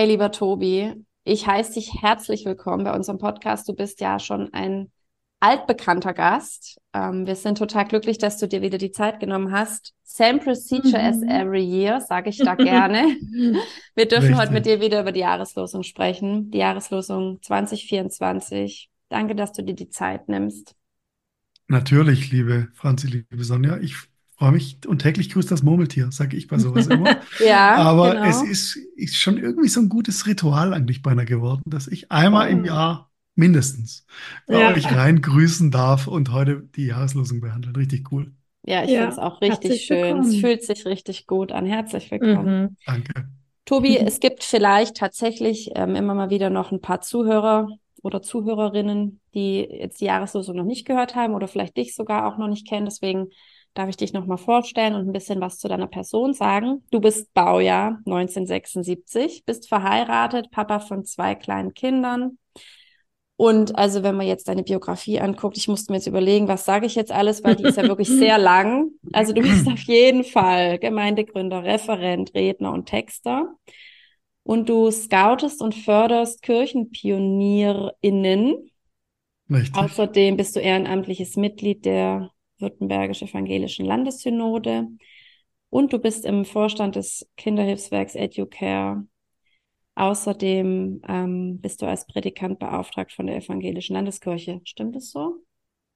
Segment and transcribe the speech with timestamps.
[0.00, 3.68] Hey, lieber Tobi, ich heiße dich herzlich willkommen bei unserem Podcast.
[3.68, 4.90] Du bist ja schon ein
[5.40, 6.80] altbekannter Gast.
[6.94, 9.92] Ähm, wir sind total glücklich, dass du dir wieder die Zeit genommen hast.
[10.02, 11.06] Same procedure mhm.
[11.06, 13.14] as every year, sage ich da gerne.
[13.94, 14.38] wir dürfen Richtig.
[14.38, 16.50] heute mit dir wieder über die Jahreslosung sprechen.
[16.50, 18.88] Die Jahreslosung 2024.
[19.10, 20.74] Danke, dass du dir die Zeit nimmst.
[21.68, 23.76] Natürlich, liebe Franzi, liebe Sonja.
[23.76, 23.96] Ich
[24.40, 27.18] freue mich und täglich grüßt das Murmeltier, sage ich bei sowas immer.
[27.46, 28.24] ja, Aber genau.
[28.24, 32.48] es ist, ist schon irgendwie so ein gutes Ritual eigentlich beinahe geworden, dass ich einmal
[32.48, 32.52] oh.
[32.52, 34.06] im Jahr mindestens
[34.48, 34.72] ja.
[34.72, 37.76] euch rein grüßen darf und heute die Jahreslosung behandeln.
[37.76, 38.32] Richtig cool.
[38.64, 39.00] Ja, ich ja.
[39.00, 40.16] finde es auch richtig schön.
[40.16, 40.28] Willkommen.
[40.28, 41.66] Es fühlt sich richtig gut an.
[41.66, 42.62] Herzlich willkommen.
[42.62, 42.76] Mhm.
[42.86, 43.28] Danke.
[43.66, 47.68] Tobi, es gibt vielleicht tatsächlich ähm, immer mal wieder noch ein paar Zuhörer
[48.02, 52.38] oder Zuhörerinnen, die jetzt die Jahreslosung noch nicht gehört haben oder vielleicht dich sogar auch
[52.38, 52.86] noch nicht kennen.
[52.86, 53.28] Deswegen
[53.74, 56.84] darf ich dich nochmal vorstellen und ein bisschen was zu deiner Person sagen.
[56.90, 62.38] Du bist Baujahr 1976, bist verheiratet, Papa von zwei kleinen Kindern.
[63.36, 66.84] Und also, wenn man jetzt deine Biografie anguckt, ich musste mir jetzt überlegen, was sage
[66.84, 68.90] ich jetzt alles, weil die ist ja wirklich sehr lang.
[69.14, 73.54] Also du bist auf jeden Fall Gemeindegründer, Referent, Redner und Texter.
[74.42, 78.70] Und du scoutest und förderst KirchenpionierInnen.
[79.50, 79.74] Richtig.
[79.74, 84.88] Außerdem bist du ehrenamtliches Mitglied der Württembergisch-Evangelischen Landessynode.
[85.70, 89.06] Und du bist im Vorstand des Kinderhilfswerks EduCare.
[89.94, 94.60] Außerdem ähm, bist du als Predikant beauftragt von der Evangelischen Landeskirche.
[94.64, 95.44] Stimmt es so?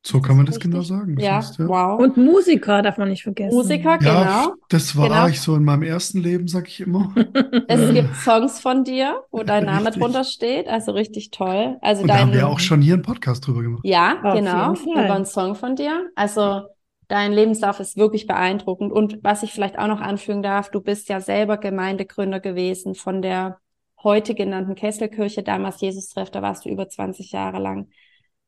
[0.07, 1.19] So kann man das genau sagen.
[1.19, 1.99] Ja, heißt, ja, wow.
[1.99, 3.57] Und Musiker darf man nicht vergessen.
[3.57, 4.11] Musiker, genau.
[4.11, 5.29] Ja, das war genau.
[5.29, 7.15] ich so in meinem ersten Leben, sag ich immer.
[7.69, 10.03] Es gibt Songs von dir, wo dein Name richtig.
[10.03, 11.79] drunter steht, also richtig toll.
[11.81, 13.81] Also Und dein, da haben wir auch schon hier einen Podcast drüber gemacht.
[13.85, 16.11] Ja, Auf genau, über einen Song von dir.
[16.17, 16.65] Also
[17.09, 18.93] dein Lebenslauf ist wirklich beeindruckend.
[18.93, 23.23] Und was ich vielleicht auch noch anfügen darf, du bist ja selber Gemeindegründer gewesen von
[23.23, 23.59] der
[24.03, 27.89] heute genannten Kesselkirche, damals Jesus-Treff, da warst du über 20 Jahre lang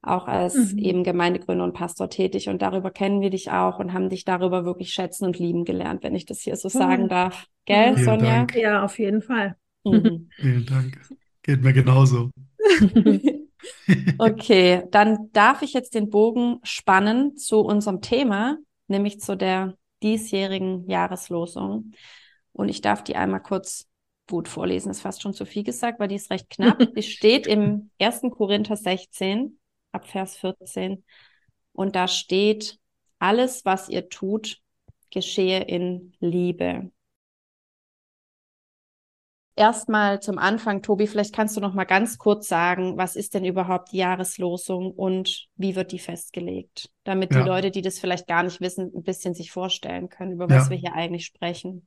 [0.03, 0.79] auch als mhm.
[0.79, 2.49] eben Gemeindegründer und Pastor tätig.
[2.49, 6.03] Und darüber kennen wir dich auch und haben dich darüber wirklich schätzen und lieben gelernt,
[6.03, 7.09] wenn ich das hier so sagen mhm.
[7.09, 7.47] darf.
[7.65, 8.37] Gell, Vielen Sonja?
[8.37, 8.55] Dank.
[8.57, 9.57] Ja, auf jeden Fall.
[9.85, 10.29] Mhm.
[10.37, 11.01] Vielen Dank.
[11.43, 12.31] Geht mir genauso.
[14.19, 18.59] okay, dann darf ich jetzt den Bogen spannen zu unserem Thema,
[18.89, 21.93] nämlich zu der diesjährigen Jahreslosung.
[22.53, 23.87] Und ich darf die einmal kurz
[24.29, 26.79] gut vorlesen, ist fast schon zu viel gesagt, weil die ist recht knapp.
[26.97, 28.23] die steht im 1.
[28.31, 29.59] Korinther 16,
[29.97, 31.05] ab Vers 14.
[31.73, 32.79] Und da steht,
[33.19, 34.61] alles, was ihr tut,
[35.11, 36.91] geschehe in Liebe.
[39.59, 43.47] Erstmal zum Anfang, Tobi, vielleicht kannst du noch mal ganz kurz sagen, was ist denn
[43.47, 47.41] überhaupt die Jahreslosung und wie wird die festgelegt, damit ja.
[47.41, 50.65] die Leute, die das vielleicht gar nicht wissen, ein bisschen sich vorstellen können, über was
[50.65, 50.71] ja.
[50.71, 51.87] wir hier eigentlich sprechen.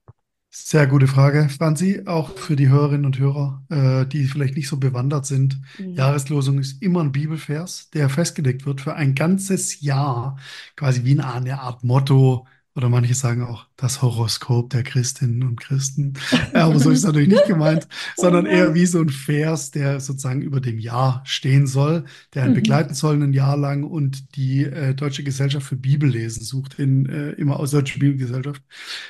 [0.51, 4.77] Sehr gute Frage, Franzi, auch für die Hörerinnen und Hörer, äh, die vielleicht nicht so
[4.77, 5.61] bewandert sind.
[5.77, 5.93] Mhm.
[5.93, 10.39] Jahreslosung ist immer ein Bibelvers, der festgelegt wird für ein ganzes Jahr,
[10.75, 12.47] quasi wie eine Art Motto,
[12.79, 16.13] oder manche sagen auch das Horoskop der Christinnen und Christen.
[16.53, 20.41] Aber so ist es natürlich nicht gemeint, sondern eher wie so ein Vers, der sozusagen
[20.41, 22.55] über dem Jahr stehen soll, der einen mhm.
[22.55, 23.83] begleiten soll ein Jahr lang.
[23.83, 28.61] Und die äh, Deutsche Gesellschaft für Bibellesen sucht den äh, immer aus, Deutsche Bibelgesellschaft,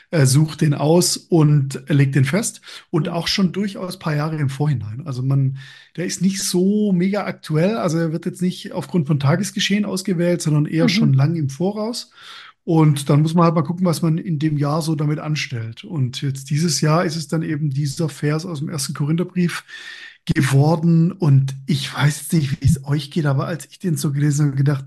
[0.09, 2.61] äh, sucht den aus und legt den fest.
[2.89, 5.03] Und auch schon durchaus ein paar Jahre im Vorhinein.
[5.05, 5.59] Also man,
[5.95, 7.77] der ist nicht so mega aktuell.
[7.77, 10.89] Also er wird jetzt nicht aufgrund von Tagesgeschehen ausgewählt, sondern eher mhm.
[10.89, 12.09] schon lang im Voraus.
[12.65, 15.83] Und dann muss man halt mal gucken, was man in dem Jahr so damit anstellt.
[15.83, 19.63] Und jetzt dieses Jahr ist es dann eben dieser Vers aus dem ersten Korintherbrief
[20.25, 21.11] geworden.
[21.11, 24.57] Und ich weiß nicht, wie es euch geht, aber als ich den so gelesen habe,
[24.57, 24.85] gedacht,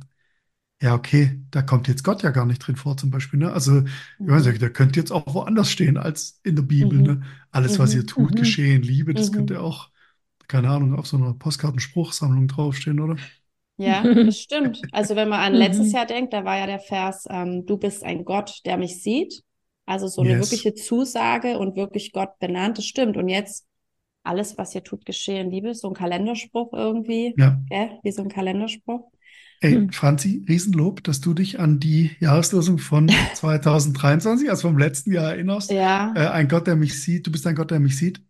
[0.83, 3.39] ja, okay, da kommt jetzt Gott ja gar nicht drin vor, zum Beispiel.
[3.39, 3.53] Ne?
[3.53, 3.87] Also, ich
[4.31, 4.49] weiß Mhm.
[4.49, 6.99] nicht, der könnte jetzt auch woanders stehen als in der Bibel.
[6.99, 7.03] Mhm.
[7.03, 7.23] Ne?
[7.53, 8.07] Alles, was ihr Mhm.
[8.07, 8.37] tut, Mhm.
[8.37, 9.61] geschehen, Liebe, das könnte Mhm.
[9.61, 9.91] auch,
[10.49, 13.17] keine Ahnung, auf so einer Postkartenspruchsammlung draufstehen, oder?
[13.85, 14.83] Ja, das stimmt.
[14.93, 15.97] Also wenn man an letztes Mhm.
[15.97, 19.43] Jahr denkt, da war ja der Vers, ähm, du bist ein Gott, der mich sieht.
[19.87, 20.41] Also so eine Yes.
[20.41, 23.17] wirkliche Zusage und wirklich Gott benannt, das stimmt.
[23.17, 23.67] Und jetzt
[24.23, 27.61] alles, was ihr tut, geschehen, Liebe, so ein Kalenderspruch irgendwie, Ja.
[27.69, 27.99] gell?
[28.05, 29.11] Wie so ein Kalenderspruch.
[29.61, 29.93] Ey, Hm.
[29.93, 35.71] Franzi, Riesenlob, dass du dich an die Jahreslosung von 2023, also vom letzten Jahr erinnerst.
[35.71, 36.13] Ja.
[36.17, 38.23] Äh, ein Gott, der mich sieht, du bist ein Gott, der mich sieht.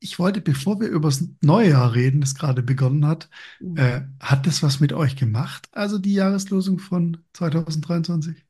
[0.00, 3.28] Ich wollte, bevor wir über das neue Jahr reden, das gerade begonnen hat,
[3.60, 3.74] Mhm.
[3.74, 5.68] äh, hat das was mit euch gemacht?
[5.72, 8.44] Also die Jahreslosung von 2023?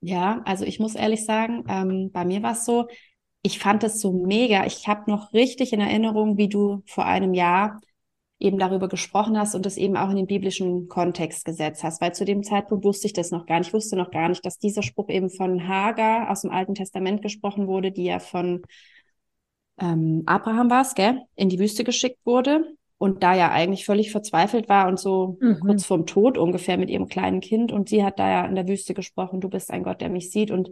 [0.00, 2.88] Ja, also ich muss ehrlich sagen, ähm, bei mir war es so,
[3.42, 4.66] ich fand es so mega.
[4.66, 7.80] Ich habe noch richtig in Erinnerung, wie du vor einem Jahr
[8.40, 12.14] eben darüber gesprochen hast und das eben auch in den biblischen Kontext gesetzt hast, weil
[12.14, 13.68] zu dem Zeitpunkt wusste ich das noch gar nicht.
[13.68, 17.22] Ich wusste noch gar nicht, dass dieser Spruch eben von Hagar aus dem Alten Testament
[17.22, 18.62] gesprochen wurde, die ja von
[19.78, 22.64] ähm, Abraham war es, gell, in die Wüste geschickt wurde
[22.98, 25.60] und da ja eigentlich völlig verzweifelt war und so Mhm.
[25.60, 28.68] kurz vorm Tod ungefähr mit ihrem kleinen Kind und sie hat da ja in der
[28.68, 30.68] Wüste gesprochen, du bist ein Gott, der mich sieht und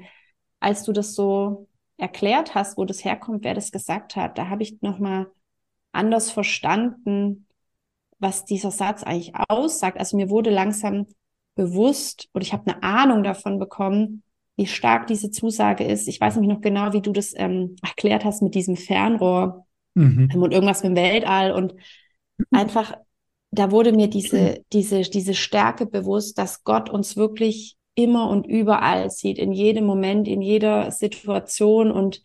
[0.61, 4.63] als du das so erklärt hast, wo das herkommt, wer das gesagt hat, da habe
[4.63, 5.27] ich noch mal
[5.93, 7.47] anders verstanden,
[8.19, 9.99] was dieser Satz eigentlich aussagt.
[9.99, 11.07] Also mir wurde langsam
[11.55, 14.23] bewusst und ich habe eine Ahnung davon bekommen,
[14.61, 16.07] wie stark diese Zusage ist.
[16.07, 20.29] Ich weiß nämlich noch genau, wie du das ähm, erklärt hast mit diesem Fernrohr Mhm.
[20.33, 21.75] ähm, und irgendwas mit dem Weltall und
[22.51, 22.95] einfach,
[23.51, 29.11] da wurde mir diese, diese, diese Stärke bewusst, dass Gott uns wirklich immer und überall
[29.11, 32.23] sieht, in jedem Moment, in jeder Situation und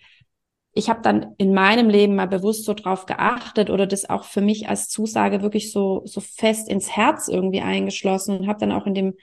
[0.78, 4.42] ich habe dann in meinem Leben mal bewusst so drauf geachtet oder das auch für
[4.42, 8.86] mich als Zusage wirklich so, so fest ins Herz irgendwie eingeschlossen und habe dann auch
[8.86, 9.14] in dem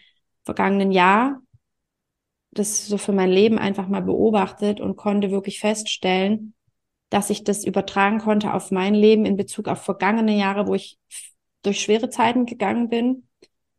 [0.44, 1.42] vergangenen Jahr
[2.52, 6.54] das so für mein Leben einfach mal beobachtet und konnte wirklich feststellen,
[7.08, 10.98] dass ich das übertragen konnte auf mein Leben in Bezug auf vergangene Jahre, wo ich
[11.62, 13.24] durch schwere Zeiten gegangen bin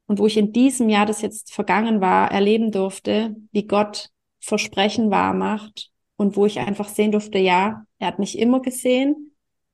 [0.08, 4.10] und wo ich in diesem Jahr, das jetzt vergangen war, erleben durfte, wie Gott
[4.40, 9.31] Versprechen wahr macht und wo ich einfach sehen durfte, ja, er hat mich immer gesehen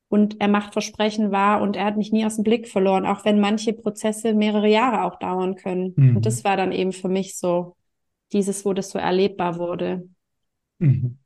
[0.10, 3.26] und er macht Versprechen wahr und er hat mich nie aus dem Blick verloren, auch
[3.26, 5.94] wenn manche Prozesse mehrere Jahre auch dauern können.
[5.96, 6.18] Mhm.
[6.18, 7.76] Und das war dann eben für mich so
[8.34, 10.08] dieses, wo das so erlebbar wurde.
[10.80, 11.18] Mhm.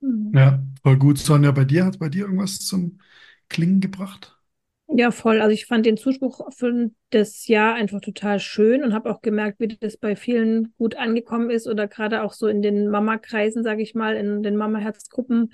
[0.00, 0.34] Mhm.
[0.34, 1.18] Ja, voll gut.
[1.18, 3.00] Sonja, bei dir hat bei dir irgendwas zum
[3.48, 4.38] Klingen gebracht?
[4.86, 5.40] Ja, voll.
[5.40, 9.58] Also ich fand den Zuspruch für das Jahr einfach total schön und habe auch gemerkt,
[9.58, 13.82] wie das bei vielen gut angekommen ist oder gerade auch so in den Mama-Kreisen, sage
[13.82, 15.52] ich mal, in den Mama-Herzgruppen,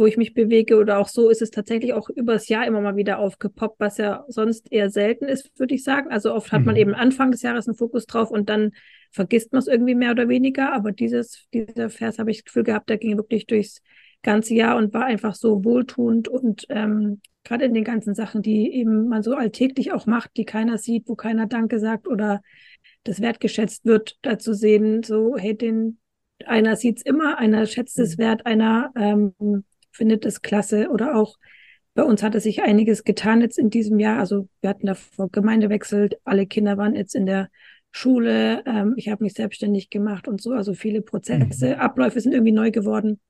[0.00, 2.96] wo ich mich bewege oder auch so ist es tatsächlich auch übers Jahr immer mal
[2.96, 6.10] wieder aufgepoppt, was ja sonst eher selten ist, würde ich sagen.
[6.10, 6.80] Also oft hat man Mhm.
[6.80, 8.72] eben Anfang des Jahres einen Fokus drauf und dann
[9.12, 10.72] vergisst man es irgendwie mehr oder weniger.
[10.72, 13.82] Aber dieses, dieser Vers habe ich das Gefühl gehabt, der ging wirklich durchs
[14.22, 18.72] ganze Jahr und war einfach so wohltuend und ähm, gerade in den ganzen Sachen, die
[18.72, 22.42] eben man so alltäglich auch macht, die keiner sieht, wo keiner Danke sagt oder
[23.04, 25.98] das wertgeschätzt wird, da zu sehen, so, hey, den,
[26.44, 31.36] einer sieht's immer, einer schätzt es wert, einer ähm, findet es klasse oder auch
[31.94, 34.18] bei uns hatte sich einiges getan jetzt in diesem Jahr.
[34.20, 37.50] Also wir hatten davor Gemeindewechsel, alle Kinder waren jetzt in der
[37.92, 42.52] Schule, ähm, ich habe mich selbstständig gemacht und so, also viele Prozesse, Abläufe sind irgendwie
[42.52, 43.20] neu geworden.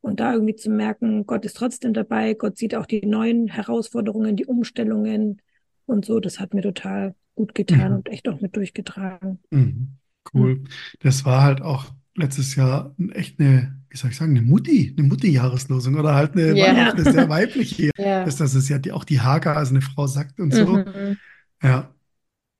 [0.00, 4.36] Und da irgendwie zu merken, Gott ist trotzdem dabei, Gott sieht auch die neuen Herausforderungen,
[4.36, 5.40] die Umstellungen
[5.86, 7.96] und so, das hat mir total gut getan Mhm.
[7.98, 9.40] und echt auch mit durchgetragen.
[9.50, 9.96] Mhm.
[10.32, 10.64] Cool.
[11.00, 11.86] Das war halt auch
[12.18, 16.52] letztes Jahr echt eine, wie soll ich sagen, eine Mutti, eine Mutti-Jahreslosung oder halt eine,
[16.54, 17.90] auch eine sehr weibliche.
[17.96, 20.66] Dass das ist ja die, auch die Hagar, also eine Frau sagt und so.
[20.66, 21.16] Mhm.
[21.62, 21.94] Ja,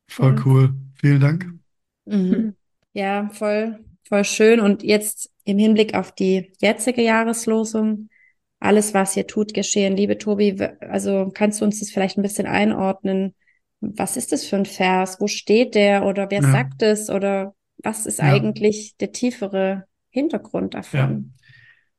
[0.08, 0.42] voll Voll.
[0.46, 0.74] cool.
[1.00, 1.52] Vielen Dank.
[2.06, 2.54] Mhm.
[2.92, 4.60] Ja, voll, voll schön.
[4.60, 8.08] Und jetzt im Hinblick auf die jetzige Jahreslosung,
[8.60, 9.96] alles, was ihr tut, geschehen.
[9.96, 13.34] Liebe Tobi, also kannst du uns das vielleicht ein bisschen einordnen?
[13.80, 15.20] Was ist das für ein Vers?
[15.20, 16.04] Wo steht der?
[16.04, 16.50] Oder wer Ja.
[16.50, 17.08] sagt es?
[17.10, 18.28] Oder was ist Ja.
[18.32, 21.18] eigentlich der tiefere Hintergrund Ja.
[21.18, 21.34] davon?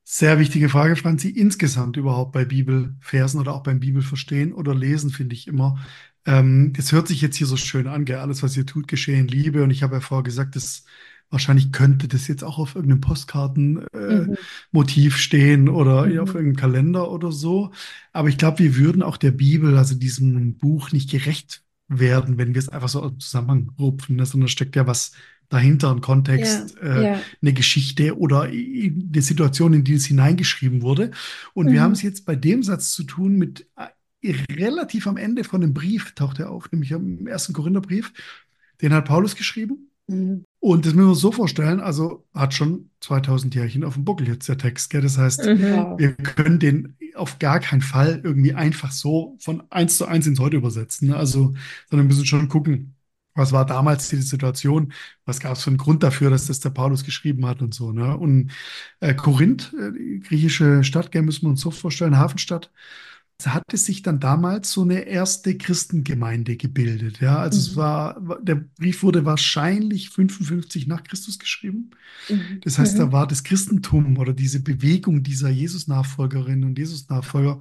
[0.04, 1.30] Sehr wichtige Frage, Franzi.
[1.30, 5.78] Insgesamt überhaupt bei Bibelversen oder auch beim Bibelverstehen oder Lesen, finde ich immer.
[6.26, 8.18] Ähm, das hört sich jetzt hier so schön an, gell?
[8.18, 9.62] Alles, was ihr tut, geschehen Liebe.
[9.64, 10.84] Und ich habe ja vorher gesagt, das
[11.30, 14.34] wahrscheinlich könnte das jetzt auch auf irgendeinem Postkartenmotiv Mhm.
[14.34, 14.36] äh,
[14.72, 16.18] Motiv stehen oder Mhm.
[16.20, 17.72] auf irgendeinem Kalender oder so.
[18.12, 22.54] Aber ich glaube, wir würden auch der Bibel, also diesem Buch, nicht gerecht werden, wenn
[22.54, 24.26] wir es einfach so zusammenrupfen, ne?
[24.26, 25.12] sondern steckt ja was
[25.50, 27.20] dahinter, ein Kontext, äh, Ja.
[27.42, 31.10] eine Geschichte oder eine Situation, in die es hineingeschrieben wurde.
[31.52, 31.84] Und wir Mhm.
[31.84, 35.74] haben es jetzt bei dem Satz zu tun mit äh, relativ am Ende von einem
[35.74, 38.12] Brief, taucht er auf, nämlich im ersten Korintherbrief.
[38.80, 39.90] Den hat Paulus geschrieben.
[40.06, 40.44] Mhm.
[40.60, 44.28] Und das müssen wir uns so vorstellen, also hat schon 2000 Jährchen auf dem Buckel
[44.28, 44.90] jetzt der Text.
[44.90, 45.00] Gell?
[45.00, 45.58] Das heißt, mhm.
[45.98, 50.38] wir können den auf gar keinen Fall irgendwie einfach so von eins zu eins ins
[50.38, 51.08] Heute übersetzen.
[51.08, 51.16] Ne?
[51.16, 51.54] Also,
[51.88, 52.94] sondern wir müssen schon gucken,
[53.40, 54.92] was war damals die Situation,
[55.24, 57.90] was gab es für einen Grund dafür, dass das der Paulus geschrieben hat und so.
[57.90, 58.16] Ne?
[58.16, 58.52] Und
[59.00, 62.70] äh, Korinth, äh, die griechische Stadt, gell, müssen wir uns so vorstellen, Hafenstadt,
[63.46, 67.20] hatte sich dann damals so eine erste Christengemeinde gebildet.
[67.20, 67.62] Ja, also mhm.
[67.62, 71.90] es war, der Brief wurde wahrscheinlich 55 nach Christus geschrieben.
[72.28, 72.60] Mhm.
[72.62, 72.98] Das heißt, mhm.
[72.98, 77.60] da war das Christentum oder diese Bewegung dieser Jesus-Nachfolgerinnen und Jesus-Nachfolger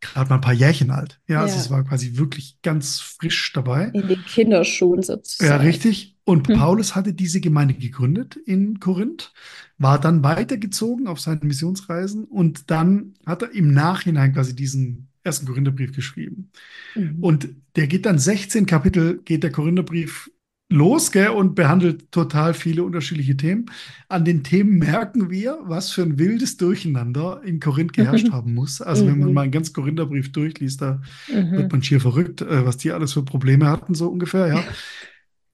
[0.00, 1.20] gerade mal ein paar Jährchen alt.
[1.28, 1.42] Ja, ja.
[1.42, 3.90] also es war quasi wirklich ganz frisch dabei.
[3.92, 5.50] In den Kinderschuhen sozusagen.
[5.50, 6.16] Ja, richtig.
[6.24, 6.56] Und hm.
[6.56, 9.32] Paulus hatte diese Gemeinde gegründet in Korinth,
[9.78, 15.46] war dann weitergezogen auf seinen Missionsreisen und dann hat er im Nachhinein quasi diesen ersten
[15.46, 16.50] Korintherbrief geschrieben.
[16.94, 17.16] Mhm.
[17.20, 20.30] Und der geht dann 16 Kapitel, geht der Korintherbrief
[20.70, 23.66] los gell, und behandelt total viele unterschiedliche Themen.
[24.08, 28.80] An den Themen merken wir, was für ein wildes Durcheinander in Korinth geherrscht haben muss.
[28.80, 29.34] Also wenn man mhm.
[29.34, 31.52] mal einen ganz Korintherbrief durchliest, da mhm.
[31.52, 34.64] wird man schier verrückt, äh, was die alles für Probleme hatten, so ungefähr, ja.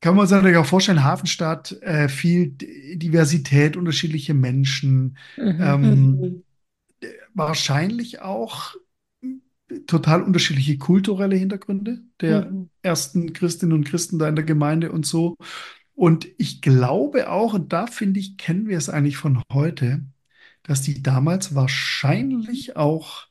[0.02, 5.56] Kann man sich natürlich auch vorstellen, Hafenstadt, äh, viel Diversität, unterschiedliche Menschen, mhm.
[5.58, 6.42] Ähm, mhm.
[7.32, 8.74] wahrscheinlich auch
[9.86, 12.70] total unterschiedliche kulturelle Hintergründe der mhm.
[12.82, 15.36] ersten Christinnen und Christen da in der Gemeinde und so.
[15.94, 20.04] Und ich glaube auch, und da finde ich, kennen wir es eigentlich von heute,
[20.62, 23.26] dass die damals wahrscheinlich auch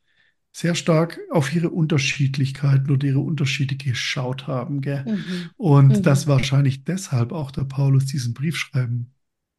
[0.52, 4.82] sehr stark auf ihre Unterschiedlichkeiten oder ihre Unterschiede geschaut haben.
[4.82, 5.04] Gell?
[5.06, 5.50] Mhm.
[5.58, 6.04] Und mhm.
[6.04, 9.15] dass wahrscheinlich deshalb auch der Paulus diesen Brief schreiben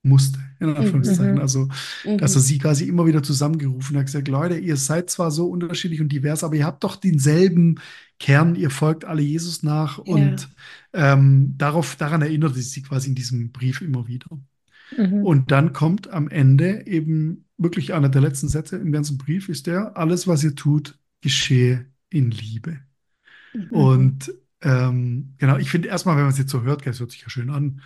[0.08, 1.34] musste, in Anführungszeichen.
[1.34, 1.40] Mhm.
[1.40, 1.68] Also,
[2.04, 2.18] mhm.
[2.18, 6.00] dass er sie quasi immer wieder zusammengerufen hat, gesagt, Leute, ihr seid zwar so unterschiedlich
[6.00, 7.80] und divers, aber ihr habt doch denselben
[8.18, 10.14] Kern, ihr folgt alle Jesus nach ja.
[10.14, 10.48] und
[10.92, 14.28] ähm, darauf, daran erinnert sie quasi in diesem Brief immer wieder.
[14.96, 15.24] Mhm.
[15.24, 19.66] Und dann kommt am Ende eben wirklich einer der letzten Sätze im ganzen Brief ist
[19.66, 22.78] der, alles, was ihr tut, geschehe in Liebe.
[23.52, 23.70] Mhm.
[23.70, 24.32] Und
[24.62, 27.30] ähm, genau, ich finde erstmal, wenn man es jetzt so hört, es hört sich ja
[27.30, 27.80] schön an,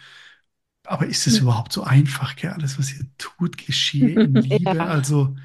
[0.85, 2.51] aber ist es überhaupt so einfach, gell?
[2.51, 4.77] Alles, was ihr tut, geschehe in Liebe.
[4.77, 4.87] Ja.
[4.87, 5.37] Also,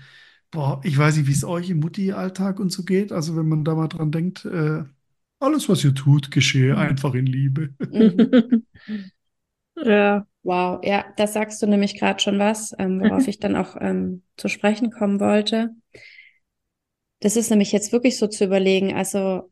[0.51, 3.11] boah, ich weiß nicht, wie es euch im Mutti-Alltag und so geht.
[3.11, 4.83] Also, wenn man da mal dran denkt, äh,
[5.39, 6.79] alles, was ihr tut, geschehe mhm.
[6.79, 7.73] einfach in Liebe.
[7.79, 8.65] Mhm.
[9.83, 10.25] ja.
[10.45, 14.21] Wow, ja, da sagst du nämlich gerade schon was, ähm, worauf ich dann auch ähm,
[14.37, 15.71] zu sprechen kommen wollte.
[17.19, 19.51] Das ist nämlich jetzt wirklich so zu überlegen, also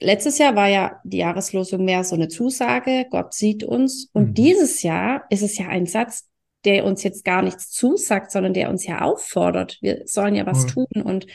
[0.00, 4.08] letztes Jahr war ja die Jahreslosung mehr so eine Zusage, Gott sieht uns.
[4.12, 4.34] Und mhm.
[4.34, 6.28] dieses Jahr ist es ja ein Satz,
[6.64, 9.78] der uns jetzt gar nichts zusagt, sondern der uns ja auffordert.
[9.80, 10.68] Wir sollen ja was mhm.
[10.68, 11.26] tun und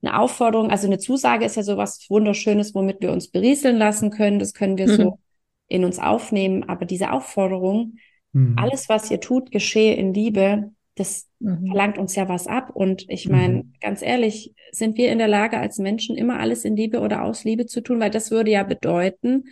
[0.00, 4.10] eine Aufforderung, also eine Zusage ist ja so was Wunderschönes, womit wir uns berieseln lassen
[4.10, 4.38] können.
[4.38, 4.96] Das können wir mhm.
[4.96, 5.18] so
[5.66, 6.64] in uns aufnehmen.
[6.68, 7.96] Aber diese Aufforderung,
[8.32, 8.56] mhm.
[8.56, 11.66] alles, was ihr tut, geschehe in Liebe, das mhm.
[11.66, 12.70] verlangt uns ja was ab.
[12.74, 13.72] Und ich meine, mhm.
[13.80, 17.44] ganz ehrlich, sind wir in der Lage, als Menschen immer alles in Liebe oder aus
[17.44, 18.00] Liebe zu tun?
[18.00, 19.44] Weil das würde ja bedeuten,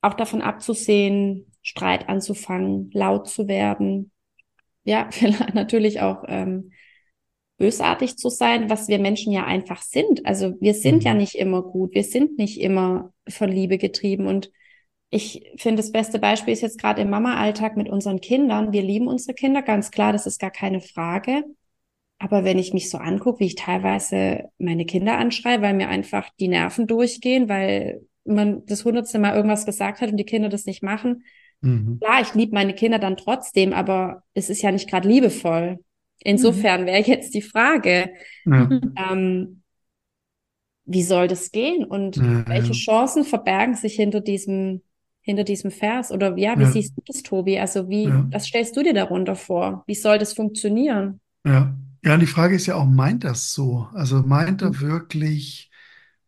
[0.00, 4.10] auch davon abzusehen, Streit anzufangen, laut zu werden.
[4.84, 6.72] Ja, vielleicht natürlich auch ähm,
[7.56, 10.26] bösartig zu sein, was wir Menschen ja einfach sind.
[10.26, 11.00] Also wir sind mhm.
[11.02, 14.50] ja nicht immer gut, wir sind nicht immer von Liebe getrieben und
[15.14, 18.72] ich finde, das beste Beispiel ist jetzt gerade im Mama-Alltag mit unseren Kindern.
[18.72, 21.44] Wir lieben unsere Kinder, ganz klar, das ist gar keine Frage.
[22.18, 26.30] Aber wenn ich mich so angucke, wie ich teilweise meine Kinder anschreie, weil mir einfach
[26.40, 30.66] die Nerven durchgehen, weil man das hundertste Mal irgendwas gesagt hat und die Kinder das
[30.66, 31.22] nicht machen.
[31.60, 32.00] Mhm.
[32.00, 35.78] Klar, ich liebe meine Kinder dann trotzdem, aber es ist ja nicht gerade liebevoll.
[36.18, 36.86] Insofern mhm.
[36.86, 38.10] wäre jetzt die Frage,
[38.46, 38.68] ja.
[39.12, 39.62] ähm,
[40.86, 42.74] wie soll das gehen und ja, welche ja.
[42.74, 44.82] Chancen verbergen sich hinter diesem
[45.24, 46.12] hinter diesem Vers?
[46.12, 46.70] Oder ja, wie ja.
[46.70, 47.58] siehst du das, Tobi?
[47.58, 48.26] Also wie, ja.
[48.30, 49.82] was stellst du dir darunter vor?
[49.86, 51.20] Wie soll das funktionieren?
[51.44, 51.74] Ja.
[52.04, 53.88] Ja, die Frage ist ja auch, meint das so?
[53.94, 54.80] Also meint er mhm.
[54.80, 55.70] wirklich,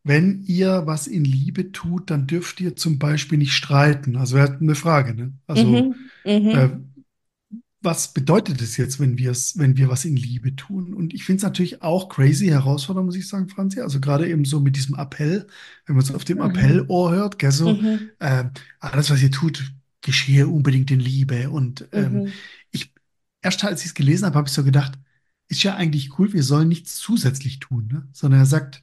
[0.04, 4.16] wenn ihr was in Liebe tut, dann dürft ihr zum Beispiel nicht streiten?
[4.16, 5.34] Also er hat eine Frage, ne?
[5.46, 5.94] Also mhm.
[6.24, 6.48] Mhm.
[6.48, 6.70] Äh,
[7.86, 10.92] was bedeutet es jetzt, wenn wir es, wenn wir was in Liebe tun?
[10.92, 13.80] Und ich finde es natürlich auch crazy herausfordernd, muss ich sagen, Franzi.
[13.80, 15.46] Also gerade eben so mit diesem Appell,
[15.86, 16.42] wenn man es auf dem mhm.
[16.42, 18.10] Appellohr hört, gell, so, mhm.
[18.18, 18.44] äh,
[18.80, 21.48] alles, was ihr tut, geschehe unbedingt in Liebe.
[21.48, 22.32] Und ähm, mhm.
[22.72, 22.92] ich,
[23.40, 24.98] erst als ich es gelesen habe, habe ich so gedacht,
[25.48, 28.08] ist ja eigentlich cool, wir sollen nichts zusätzlich tun, ne?
[28.12, 28.82] sondern er sagt,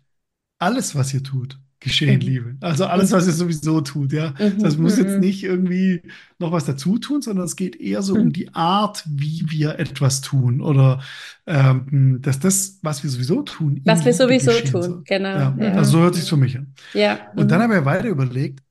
[0.60, 2.22] alles, was ihr tut, geschehen, mhm.
[2.22, 2.56] Liebe.
[2.62, 4.34] Also alles, was ihr sowieso tut, ja.
[4.40, 4.60] Mhm.
[4.60, 5.20] Das muss jetzt mhm.
[5.20, 6.02] nicht irgendwie
[6.40, 10.22] noch was dazu tun, sondern es geht eher so um die Art, wie wir etwas
[10.22, 11.02] tun oder
[11.46, 15.02] ähm, dass das, was wir sowieso tun, was wir sowieso tun, soll.
[15.06, 15.30] genau.
[15.30, 15.58] Ja.
[15.60, 15.74] Ja.
[15.74, 16.74] Also so hört sich für mich an.
[16.94, 17.20] Ja.
[17.36, 18.62] Und dann habe ich weiter überlegt,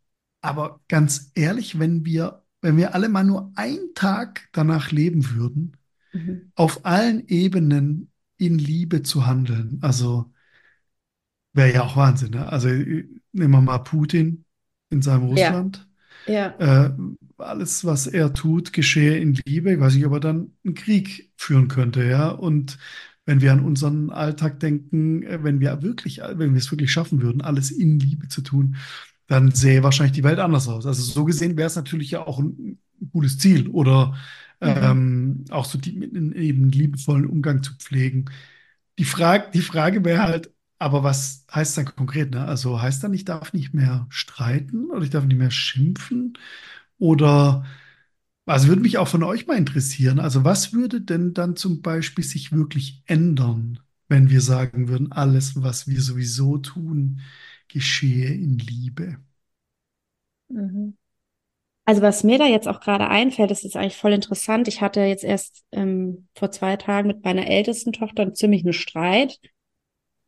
[0.40, 5.76] aber ganz ehrlich, wenn wir wenn wir alle mal nur einen Tag danach leben würden,
[6.54, 9.78] auf allen Ebenen in Liebe zu handeln.
[9.82, 10.32] Also
[11.52, 12.30] wäre ja auch Wahnsinn.
[12.32, 12.46] Ne?
[12.50, 14.44] Also nehmen wir mal Putin
[14.90, 15.88] in seinem Ja, Russland.
[16.26, 16.54] ja.
[16.58, 16.90] Äh,
[17.38, 19.72] alles, was er tut, geschehe in Liebe.
[19.74, 22.28] Ich weiß nicht, ob er dann einen Krieg führen könnte, ja.
[22.30, 22.78] Und
[23.26, 27.22] wenn wir an unseren Alltag denken, äh, wenn wir wirklich, wenn wir es wirklich schaffen
[27.22, 28.76] würden, alles in Liebe zu tun,
[29.28, 30.86] dann sähe wahrscheinlich die Welt anders aus.
[30.86, 32.78] Also so gesehen wäre es natürlich ja auch ein
[33.12, 34.14] gutes Ziel oder
[34.64, 34.68] Mhm.
[34.68, 38.26] ähm, auch so die, eben liebevollen Umgang zu pflegen.
[38.98, 40.50] Die Frage, die Frage wäre halt,
[40.82, 42.44] aber was heißt dann konkret, ne?
[42.46, 46.38] Also heißt dann, ich darf nicht mehr streiten oder ich darf nicht mehr schimpfen?
[46.98, 47.64] Oder,
[48.46, 52.24] also würde mich auch von euch mal interessieren, also was würde denn dann zum Beispiel
[52.24, 57.20] sich wirklich ändern, wenn wir sagen würden, alles, was wir sowieso tun,
[57.68, 59.18] geschehe in Liebe?
[60.48, 60.96] Mhm.
[61.84, 64.68] Also was mir da jetzt auch gerade einfällt, das ist eigentlich voll interessant.
[64.68, 69.40] Ich hatte jetzt erst ähm, vor zwei Tagen mit meiner ältesten Tochter ziemlich einen Streit.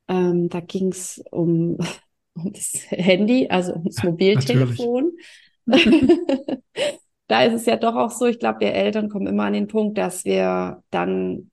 [0.09, 1.79] Ähm, da ging es um,
[2.35, 4.03] um das Handy, also ums.
[4.03, 5.13] Mobiltelefon.
[7.27, 9.67] Da ist es ja doch auch so, ich glaube, wir Eltern kommen immer an den
[9.67, 11.51] Punkt, dass wir dann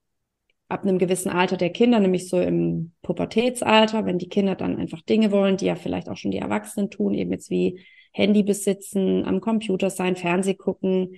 [0.68, 5.02] ab einem gewissen Alter der Kinder, nämlich so im Pubertätsalter, wenn die Kinder dann einfach
[5.02, 7.80] Dinge wollen, die ja vielleicht auch schon die Erwachsenen tun, eben jetzt wie
[8.12, 11.16] Handy besitzen, am Computer sein, Fernseh gucken,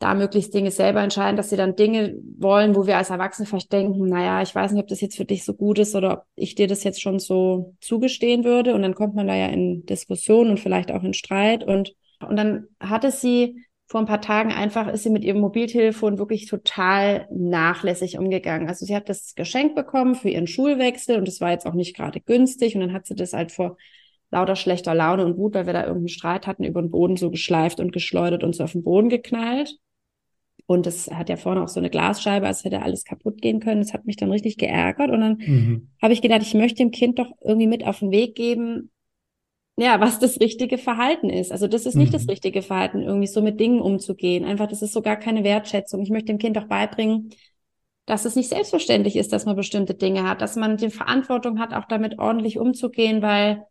[0.00, 3.70] da möglichst Dinge selber entscheiden, dass sie dann Dinge wollen, wo wir als Erwachsene vielleicht
[3.70, 6.24] denken, naja, ich weiß nicht, ob das jetzt für dich so gut ist oder ob
[6.36, 8.74] ich dir das jetzt schon so zugestehen würde.
[8.74, 11.64] Und dann kommt man da ja in Diskussion und vielleicht auch in Streit.
[11.64, 11.94] Und,
[12.26, 16.46] und dann hatte sie vor ein paar Tagen einfach, ist sie mit ihrem Mobiltelefon wirklich
[16.46, 18.68] total nachlässig umgegangen.
[18.68, 21.94] Also sie hat das Geschenk bekommen für ihren Schulwechsel und das war jetzt auch nicht
[21.94, 22.74] gerade günstig.
[22.74, 23.76] Und dann hat sie das halt vor
[24.30, 27.30] lauter schlechter Laune und Wut, weil wir da irgendeinen Streit hatten, über den Boden so
[27.30, 29.76] geschleift und geschleudert und so auf den Boden geknallt.
[30.70, 33.80] Und das hat ja vorne auch so eine Glasscheibe, als hätte alles kaputt gehen können.
[33.80, 35.10] Das hat mich dann richtig geärgert.
[35.10, 35.88] Und dann Mhm.
[36.00, 38.92] habe ich gedacht, ich möchte dem Kind doch irgendwie mit auf den Weg geben,
[39.76, 41.50] ja, was das richtige Verhalten ist.
[41.50, 42.30] Also das ist nicht das Mhm.
[42.30, 44.44] richtige Verhalten, irgendwie so mit Dingen umzugehen.
[44.44, 46.02] Einfach, das ist so gar keine Wertschätzung.
[46.02, 47.30] Ich möchte dem Kind auch beibringen,
[48.06, 51.74] dass es nicht selbstverständlich ist, dass man bestimmte Dinge hat, dass man die Verantwortung hat,
[51.74, 53.64] auch damit ordentlich umzugehen, weil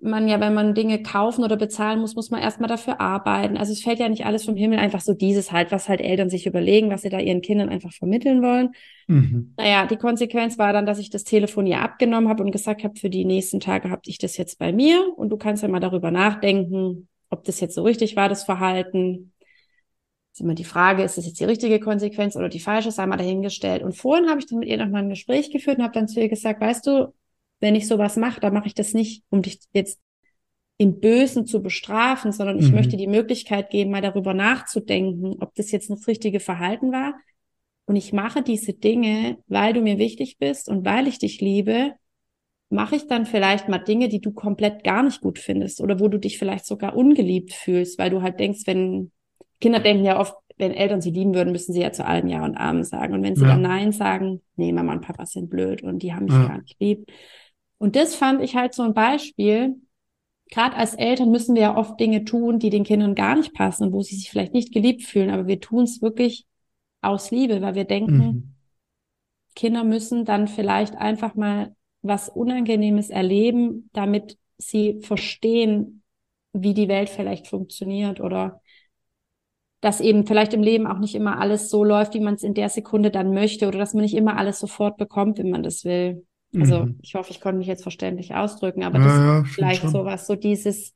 [0.00, 3.56] man ja, wenn man Dinge kaufen oder bezahlen muss, muss man erstmal dafür arbeiten.
[3.56, 6.28] Also es fällt ja nicht alles vom Himmel, einfach so dieses halt, was halt Eltern
[6.28, 8.70] sich überlegen, was sie da ihren Kindern einfach vermitteln wollen.
[9.06, 9.54] Mhm.
[9.56, 12.98] Naja, die Konsequenz war dann, dass ich das Telefon ihr abgenommen habe und gesagt habe,
[12.98, 15.80] für die nächsten Tage habe ich das jetzt bei mir und du kannst ja mal
[15.80, 19.32] darüber nachdenken, ob das jetzt so richtig war, das Verhalten.
[20.32, 23.16] ist immer die Frage, ist das jetzt die richtige Konsequenz oder die falsche, sei mal
[23.16, 23.82] dahingestellt.
[23.82, 26.20] Und vorhin habe ich dann mit ihr nochmal ein Gespräch geführt und habe dann zu
[26.20, 27.14] ihr gesagt, weißt du,
[27.60, 30.00] wenn ich sowas mache, dann mache ich das nicht, um dich jetzt
[30.78, 32.76] im Bösen zu bestrafen, sondern ich Mhm.
[32.76, 37.14] möchte die Möglichkeit geben, mal darüber nachzudenken, ob das jetzt das richtige Verhalten war.
[37.86, 41.92] Und ich mache diese Dinge, weil du mir wichtig bist und weil ich dich liebe,
[42.68, 46.08] mache ich dann vielleicht mal Dinge, die du komplett gar nicht gut findest oder wo
[46.08, 49.12] du dich vielleicht sogar ungeliebt fühlst, weil du halt denkst, wenn
[49.60, 52.44] Kinder denken ja oft, wenn Eltern sie lieben würden, müssen sie ja zu allen Ja
[52.44, 53.14] und Amen sagen.
[53.14, 53.48] Und wenn sie Ja.
[53.52, 56.48] dann Nein sagen, nee, Mama und Papa sind blöd und die haben mich Ja.
[56.48, 57.06] gar nicht lieb.
[57.78, 59.76] Und das fand ich halt so ein Beispiel.
[60.50, 63.84] Gerade als Eltern müssen wir ja oft Dinge tun, die den Kindern gar nicht passen
[63.84, 66.46] und wo sie sich vielleicht nicht geliebt fühlen, aber wir tun es wirklich
[67.02, 68.52] aus Liebe, weil wir denken, Mhm.
[69.54, 76.02] Kinder müssen dann vielleicht einfach mal was Unangenehmes erleben, damit sie verstehen,
[76.52, 78.60] wie die Welt vielleicht funktioniert oder
[79.80, 82.54] dass eben vielleicht im Leben auch nicht immer alles so läuft, wie man es in
[82.54, 85.84] der Sekunde dann möchte oder dass man nicht immer alles sofort bekommt, wenn man das
[85.84, 86.26] will.
[86.58, 86.98] Also Mhm.
[87.02, 89.80] ich hoffe, ich konnte mich jetzt verständlich ausdrücken, aber Ja, das ja, ist stimmt vielleicht
[89.82, 89.90] schon.
[89.92, 90.94] sowas, so dieses,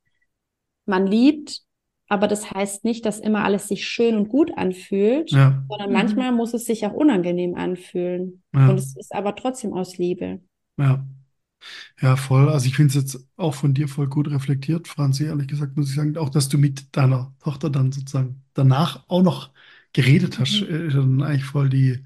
[0.86, 1.60] man liebt,
[2.08, 5.62] aber das heißt nicht, dass immer alles sich schön und gut anfühlt, Ja.
[5.68, 8.42] sondern manchmal muss es sich auch unangenehm anfühlen.
[8.54, 8.70] Ja.
[8.70, 10.40] Und es ist aber trotzdem aus Liebe.
[10.78, 11.06] Ja.
[12.00, 12.48] Ja, voll.
[12.48, 15.90] Also ich finde es jetzt auch von dir voll gut reflektiert, Franzi, ehrlich gesagt, muss
[15.90, 19.50] ich sagen, auch dass du mit deiner Tochter dann sozusagen danach auch noch
[19.92, 20.66] geredet hast, Mhm.
[20.88, 22.04] ist ja dann eigentlich voll die,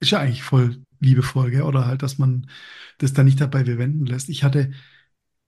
[0.00, 1.62] ist ja eigentlich voll liebevoll, gell?
[1.62, 2.48] Oder halt, dass man
[2.98, 4.28] das dann nicht dabei bewenden lässt.
[4.28, 4.72] Ich hatte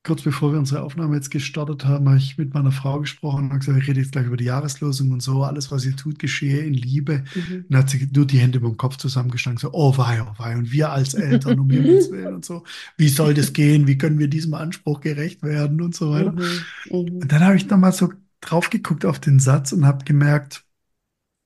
[0.03, 3.51] kurz bevor wir unsere Aufnahme jetzt gestartet haben, habe ich mit meiner Frau gesprochen und
[3.51, 6.19] habe gesagt, ich rede jetzt gleich über die Jahreslosung und so, alles, was ihr tut,
[6.19, 7.25] geschehe in Liebe.
[7.35, 7.57] Mhm.
[7.57, 10.33] Und dann hat sie nur die Hände über dem Kopf zusammengeschlagen, so, oh wei, oh
[10.39, 12.65] wei, und wir als Eltern, um Himmels Willen und so,
[12.97, 16.33] wie soll das gehen, wie können wir diesem Anspruch gerecht werden und so weiter.
[16.33, 16.39] Mhm.
[16.39, 16.91] Mhm.
[16.91, 18.11] Und dann habe ich nochmal so
[18.41, 20.65] drauf geguckt auf den Satz und habe gemerkt,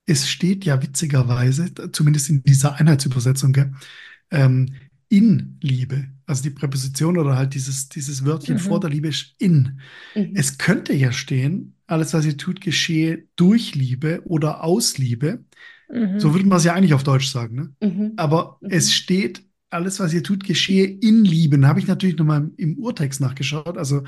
[0.05, 3.55] es steht ja witzigerweise, zumindest in dieser Einheitsübersetzung,
[4.31, 4.73] ähm,
[5.09, 6.07] in Liebe.
[6.25, 8.59] Also die Präposition oder halt dieses, dieses Wörtchen Mhm.
[8.59, 9.79] vor der Liebe ist in.
[10.15, 10.31] Mhm.
[10.35, 15.45] Es könnte ja stehen, alles, was ihr tut, geschehe durch Liebe oder aus Liebe.
[15.91, 16.19] Mhm.
[16.19, 17.55] So würde man es ja eigentlich auf Deutsch sagen.
[17.79, 17.87] Ne?
[17.87, 18.13] Mhm.
[18.17, 18.69] Aber Mhm.
[18.71, 19.43] es steht,
[19.75, 21.59] alles, was ihr tut, geschehe in Liebe.
[21.59, 23.77] Da habe ich natürlich nochmal im Urtext nachgeschaut.
[23.77, 24.03] Also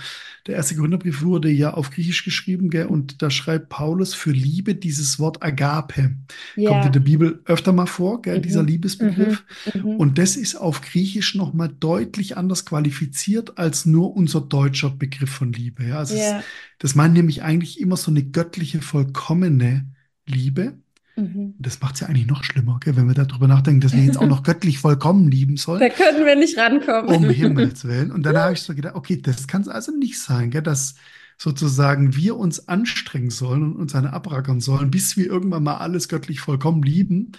[0.48, 2.88] der erste Gründerbrief wurde ja auf Griechisch geschrieben, gell?
[2.88, 6.02] Und da schreibt Paulus für Liebe dieses Wort Agape.
[6.02, 6.18] Kommt
[6.56, 6.86] Ja.
[6.86, 8.38] in der Bibel öfter mal vor, gell?
[8.40, 8.42] Mhm.
[8.44, 9.44] Dieser Liebesbegriff.
[9.76, 9.86] Mhm.
[9.98, 15.54] Und das ist auf Griechisch nochmal deutlich anders qualifiziert als nur unser deutscher Begriff von
[15.54, 15.84] Liebe.
[15.86, 16.44] Ja, also es, Ja.
[16.80, 19.86] das meint nämlich eigentlich immer so eine göttliche, vollkommene
[20.26, 20.78] Liebe.
[21.18, 21.56] Mhm.
[21.58, 24.20] Das macht es ja eigentlich noch schlimmer, gell, wenn wir darüber nachdenken, dass wir jetzt
[24.20, 25.80] auch noch göttlich vollkommen lieben sollen.
[25.80, 27.14] Da können wir nicht rankommen.
[27.14, 28.12] Um Himmels Willen.
[28.12, 30.96] Und dann habe ich so gedacht, okay, das kann es also nicht sein, gell, dass
[31.40, 36.08] sozusagen wir uns anstrengen sollen und uns eine abrackern sollen, bis wir irgendwann mal alles
[36.08, 37.32] göttlich vollkommen lieben.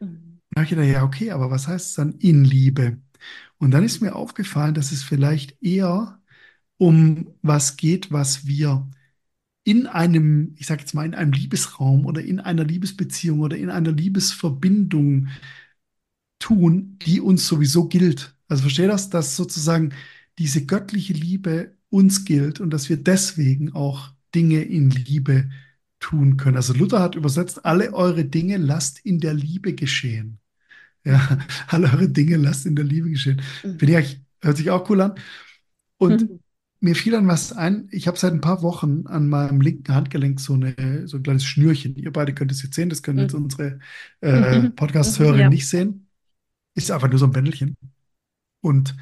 [0.00, 0.40] Mhm.
[0.50, 2.98] Da habe ich gedacht, ja, okay, aber was heißt es dann in Liebe?
[3.56, 6.18] Und dann ist mir aufgefallen, dass es vielleicht eher
[6.76, 8.90] um was geht, was wir
[9.64, 13.70] in einem, ich sage jetzt mal, in einem Liebesraum oder in einer Liebesbeziehung oder in
[13.70, 15.28] einer Liebesverbindung
[16.38, 18.34] tun, die uns sowieso gilt.
[18.48, 19.94] Also verstehe das, dass sozusagen
[20.38, 25.50] diese göttliche Liebe uns gilt und dass wir deswegen auch Dinge in Liebe
[26.00, 26.56] tun können.
[26.56, 30.38] Also Luther hat übersetzt, alle eure Dinge lasst in der Liebe geschehen.
[31.04, 33.42] Ja, alle eure Dinge lasst in der Liebe geschehen.
[33.78, 35.14] Finde ich eigentlich, hört sich auch cool an.
[35.98, 36.38] Und Mhm.
[36.82, 37.88] Mir fiel dann was ein.
[37.92, 41.44] Ich habe seit ein paar Wochen an meinem linken Handgelenk so, eine, so ein kleines
[41.44, 41.96] Schnürchen.
[41.96, 43.44] Ihr beide könnt es jetzt sehen, das können jetzt Mhm.
[43.44, 43.80] unsere
[44.22, 44.76] äh, Mhm.
[44.76, 45.48] Podcast-Hörerinnen Ja.
[45.50, 46.08] nicht sehen.
[46.74, 47.76] Ist einfach nur so ein Bändelchen.
[48.60, 48.96] Und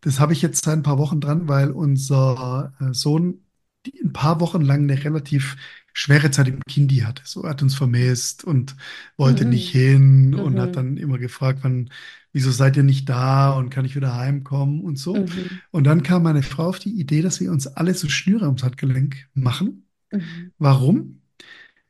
[0.00, 3.42] das habe ich jetzt seit ein paar Wochen dran, weil unser äh, Sohn
[3.86, 5.56] die ein paar Wochen lang eine relativ
[5.98, 7.22] schwere Zeit im Kindi hatte.
[7.24, 8.76] So, er hat uns vermisst und
[9.16, 9.50] wollte Mhm.
[9.50, 10.60] nicht hin und Mhm.
[10.60, 11.90] hat dann immer gefragt, wann,
[12.32, 15.16] wieso seid ihr nicht da und kann ich wieder heimkommen und so.
[15.16, 15.60] Mhm.
[15.70, 18.62] Und dann kam meine Frau auf die Idee, dass wir uns alle so Schnüre ums
[18.62, 19.86] Handgelenk machen.
[20.12, 20.52] Mhm.
[20.58, 21.22] Warum?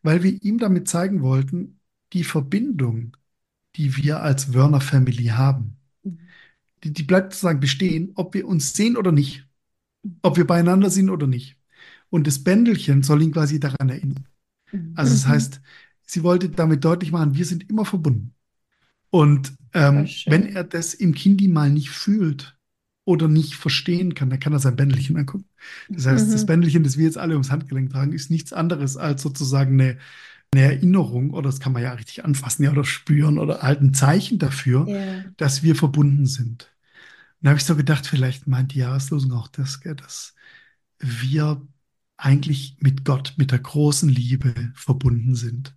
[0.02, 1.80] Weil wir ihm damit zeigen wollten,
[2.12, 3.16] die Verbindung,
[3.76, 6.18] die wir als Wörner Family haben, Mhm.
[6.84, 9.46] die, die bleibt sozusagen bestehen, ob wir uns sehen oder nicht,
[10.22, 11.56] ob wir beieinander sind oder nicht.
[12.10, 14.26] Und das Bändelchen soll ihn quasi daran erinnern.
[14.72, 14.92] Mhm.
[14.96, 15.30] Also das Mhm.
[15.30, 15.60] heißt,
[16.06, 18.34] sie wollte damit deutlich machen, wir sind immer verbunden.
[19.10, 22.58] Und ähm, wenn er das im Kindi mal nicht fühlt
[23.04, 25.46] oder nicht verstehen kann, dann kann er sein Bändelchen angucken.
[25.94, 26.46] Das heißt, das Mhm.
[26.46, 29.98] Bändelchen, das wir jetzt alle ums Handgelenk tragen, ist nichts anderes als sozusagen eine,
[30.52, 33.94] eine Erinnerung oder das kann man ja richtig anfassen ja, oder spüren oder halt ein
[33.94, 35.24] Zeichen dafür, Ja.
[35.36, 36.72] dass wir verbunden sind.
[37.40, 40.34] Und da habe ich so gedacht, vielleicht meint die Jahreslosung auch das, gell, dass
[41.00, 41.66] wir
[42.16, 45.76] eigentlich mit Gott, mit der großen Liebe verbunden sind.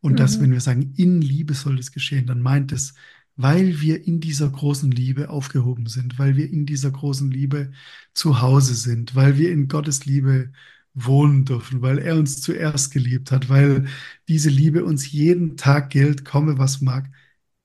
[0.00, 0.40] Und dass, Mhm.
[0.40, 2.94] wenn wir sagen, in Liebe soll das geschehen, dann meint es,
[3.36, 7.72] weil wir in dieser großen Liebe aufgehoben sind, weil wir in dieser großen Liebe
[8.12, 10.52] zu Hause sind, weil wir in Gottes Liebe
[10.94, 13.86] wohnen dürfen, weil er uns zuerst geliebt hat, weil
[14.28, 17.10] diese Liebe uns jeden Tag gilt, komme was mag.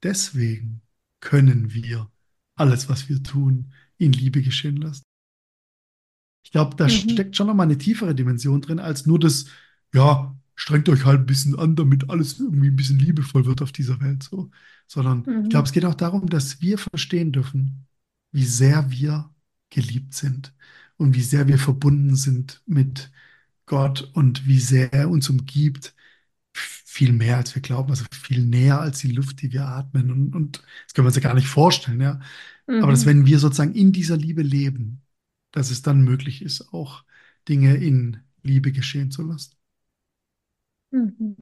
[0.04, 0.82] Deswegen
[1.22, 2.10] können wir
[2.56, 5.04] alles, was wir tun, in Liebe geschehen lassen.
[6.44, 6.90] Ich glaube, da Mhm.
[6.90, 9.46] steckt schon noch mal eine tiefere Dimension drin, als nur das,
[9.94, 13.72] ja, strengt euch halt ein bisschen an, damit alles irgendwie ein bisschen liebevoll wird auf
[13.72, 14.50] dieser Welt, so.
[14.88, 15.44] Sondern Mhm.
[15.44, 17.88] ich glaube, es geht auch darum, dass wir verstehen dürfen,
[18.32, 19.30] wie sehr wir
[19.70, 20.54] geliebt sind
[20.98, 23.12] und wie sehr wir verbunden sind mit
[23.66, 25.96] Gott und wie sehr er uns umgibt.
[26.54, 30.12] Viel mehr, als wir glauben, also viel näher als die Luft, die wir atmen.
[30.12, 32.20] Und, und das können wir uns ja gar nicht vorstellen, ja.
[32.80, 33.08] Aber dass, Mhm.
[33.08, 35.02] wenn wir sozusagen in dieser Liebe leben,
[35.52, 37.04] dass es dann möglich ist, auch
[37.50, 39.56] Dinge in Liebe geschehen zu lassen.
[40.92, 41.36] Mhm.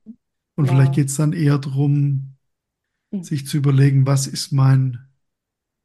[0.56, 0.67] Und Wow.
[0.67, 2.36] vielleicht geht es dann eher darum,
[3.12, 3.28] Mhm.
[3.28, 5.00] sich zu überlegen, was ist mein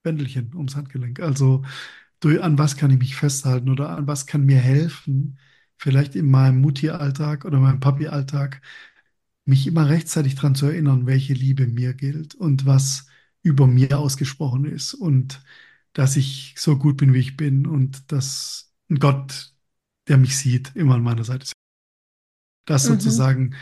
[0.02, 1.20] Bändelchen ums Handgelenk?
[1.20, 1.64] Also
[2.20, 5.38] durch, an was kann ich mich festhalten oder an was kann mir helfen,
[5.78, 8.62] vielleicht in meinem Mutti-Alltag oder meinem Papi-Alltag,
[9.44, 13.06] mich immer rechtzeitig daran zu erinnern, welche Liebe mir gilt und was
[13.42, 15.42] über mir ausgesprochen ist und
[15.94, 19.54] dass ich so gut bin, wie ich bin und dass ein Gott,
[20.08, 21.52] der mich sieht, immer an meiner Seite ist.
[22.64, 22.86] Dass Mhm.
[22.86, 23.54] sozusagen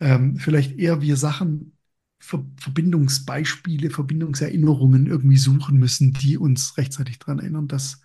[0.00, 1.72] ähm, vielleicht eher wir Sachen,
[2.18, 8.00] Ver Verbindungsbeispiele, Verbindungserinnerungen irgendwie suchen müssen, die uns rechtzeitig daran erinnern, dass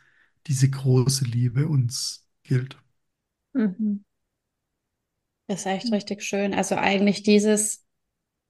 [0.48, 2.78] diese große Liebe uns gilt.
[3.54, 4.04] Mhm.
[5.48, 6.54] Das ist echt richtig schön.
[6.54, 7.86] Also eigentlich dieses,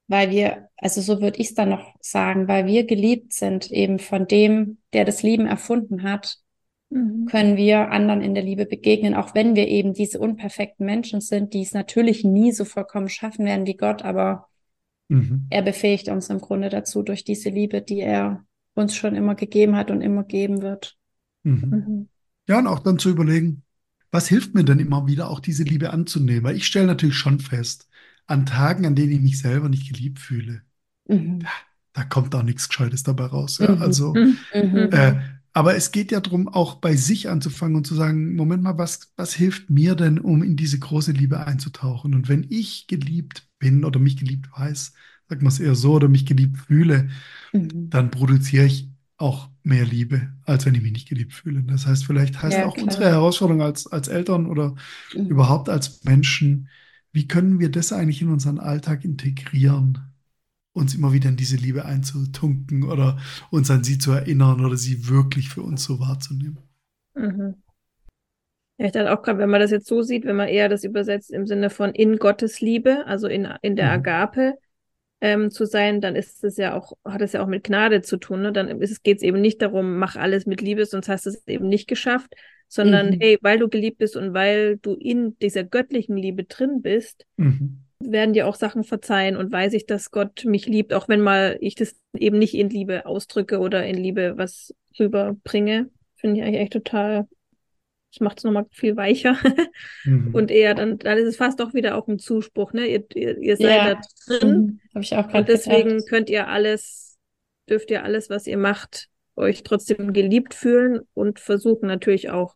[0.07, 3.99] weil wir, also so würde ich es dann noch sagen, weil wir geliebt sind eben
[3.99, 6.37] von dem, der das Lieben erfunden hat,
[6.93, 7.25] Mhm.
[7.25, 11.53] können wir anderen in der Liebe begegnen, auch wenn wir eben diese unperfekten Menschen sind,
[11.53, 14.47] die es natürlich nie so vollkommen schaffen werden wie Gott, aber
[15.07, 15.47] Mhm.
[15.49, 19.75] er befähigt uns im Grunde dazu durch diese Liebe, die er uns schon immer gegeben
[19.77, 20.97] hat und immer geben wird.
[21.43, 21.69] Mhm.
[21.69, 22.09] Mhm.
[22.47, 23.63] Ja, und auch dann zu überlegen,
[24.11, 26.43] was hilft mir denn immer wieder, auch diese Liebe anzunehmen?
[26.43, 27.87] Weil ich stelle natürlich schon fest,
[28.27, 30.61] an Tagen, an denen ich mich selber nicht geliebt fühle,
[31.07, 31.45] Mhm.
[31.93, 33.57] da kommt auch nichts Gescheites dabei raus.
[33.59, 33.75] Ja?
[33.75, 33.81] Mhm.
[33.81, 34.37] Also, Mhm.
[34.53, 34.89] Mhm.
[34.93, 35.15] äh,
[35.53, 39.11] aber es geht ja darum, auch bei sich anzufangen und zu sagen, Moment mal, was,
[39.17, 42.15] was hilft mir denn, um in diese große Liebe einzutauchen?
[42.15, 44.93] Und wenn ich geliebt bin oder mich geliebt weiß,
[45.27, 47.09] sagt man es eher so, oder mich geliebt fühle,
[47.53, 47.89] Mhm.
[47.89, 51.61] dann produziere ich auch mehr Liebe, als wenn ich mich nicht geliebt fühle.
[51.63, 52.85] Das heißt, vielleicht heißt Ja, auch klar.
[52.85, 54.75] unsere Herausforderung als, als Eltern oder
[55.15, 55.27] Mhm.
[55.27, 56.69] überhaupt als Menschen,
[57.13, 59.99] wie können wir das eigentlich in unseren Alltag integrieren,
[60.73, 63.19] uns immer wieder in diese Liebe einzutunken oder
[63.51, 66.59] uns an sie zu erinnern oder sie wirklich für uns so wahrzunehmen.
[67.15, 67.61] Mhm.
[68.77, 70.83] Ja, ich dachte auch gerade, wenn man das jetzt so sieht, wenn man eher das
[70.83, 73.91] übersetzt im Sinne von in Gottes Liebe, also in, in der Mhm.
[73.91, 74.55] Agape
[75.21, 78.17] ähm, zu sein, dann ist es ja auch, hat es ja auch mit Gnade zu
[78.17, 78.41] tun.
[78.41, 78.51] Ne?
[78.51, 81.29] Dann ist es, geht es eben nicht darum, mach alles mit Liebe, sonst hast du
[81.29, 82.33] es eben nicht geschafft,
[82.67, 83.17] sondern Mhm.
[83.19, 87.77] hey, weil du geliebt bist und weil du in dieser göttlichen Liebe drin bist, Mhm.
[87.99, 91.57] werden dir auch Sachen verzeihen und weiß ich, dass Gott mich liebt, auch wenn mal
[91.61, 95.89] ich das eben nicht in Liebe ausdrücke oder in Liebe was rüberbringe.
[96.15, 97.27] Finde ich eigentlich echt total,
[98.11, 99.37] das macht es nochmal viel weicher.
[100.03, 100.33] Mhm.
[100.33, 102.87] Und eher dann, dann ist es fast doch wieder auch ein Zuspruch, ne?
[102.87, 103.95] Ihr, ihr, ihr seid Ja.
[103.95, 104.01] da
[104.39, 104.79] drin Mhm.
[104.95, 106.09] Habe ich auch und gerade deswegen gedacht.
[106.09, 107.17] könnt ihr alles,
[107.69, 112.55] dürft ihr alles, was ihr macht, euch trotzdem geliebt fühlen und versuchen natürlich auch,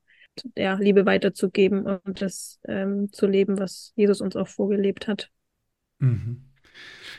[0.58, 5.30] ja, Liebe weiterzugeben und das ähm, zu leben, was Jesus uns auch vorgelebt hat.
[6.00, 6.46] Mhm.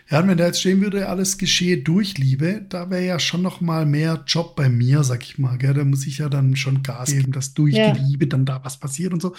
[0.09, 3.43] Ja, und wenn da jetzt stehen würde, alles geschehe durch Liebe, da wäre ja schon
[3.43, 5.59] noch mal mehr Job bei mir, sag ich mal.
[5.59, 5.75] Gell?
[5.75, 7.93] Da muss ich ja dann schon Gas geben, dass durch Ja.
[7.93, 9.31] die Liebe dann da was passiert und so.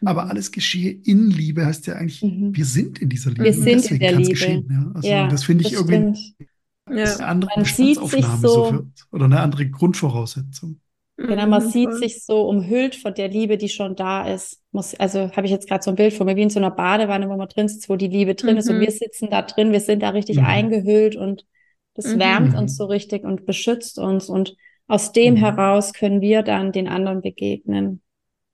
[0.00, 0.08] Mhm.
[0.08, 2.56] Aber alles geschehe in Liebe heißt ja eigentlich, Mhm.
[2.56, 3.44] wir sind in dieser Liebe.
[3.44, 4.38] Wir sind in deswegen der kann es Liebe.
[4.40, 4.68] geschehen.
[4.70, 4.90] Ja?
[4.94, 6.98] Also Ja, das finde ich das irgendwie stimmt.
[6.98, 7.04] Ja.
[7.16, 10.80] eine andere Man Bestandsaufnahme so- so für, oder eine andere Grundvoraussetzung.
[11.26, 11.98] Genau, man Mhm, sieht voll.
[11.98, 14.62] sich so umhüllt von der Liebe, die schon da ist.
[14.72, 16.70] Muss, also habe ich jetzt gerade so ein Bild von mir, wie in so einer
[16.70, 18.80] Badewanne, wo man drin sitzt, wo die Liebe drin ist und Mhm.
[18.80, 20.44] wir sitzen da drin, wir sind da richtig Mhm.
[20.44, 21.46] eingehüllt und
[21.94, 22.18] das Mhm.
[22.18, 22.54] wärmt Mhm.
[22.54, 24.54] uns so richtig und beschützt uns und
[24.86, 25.36] aus dem Mhm.
[25.36, 28.02] heraus können wir dann den anderen begegnen.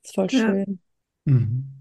[0.02, 0.54] Das ist voll Ja.
[0.54, 0.80] schön.
[1.26, 1.79] Mhm.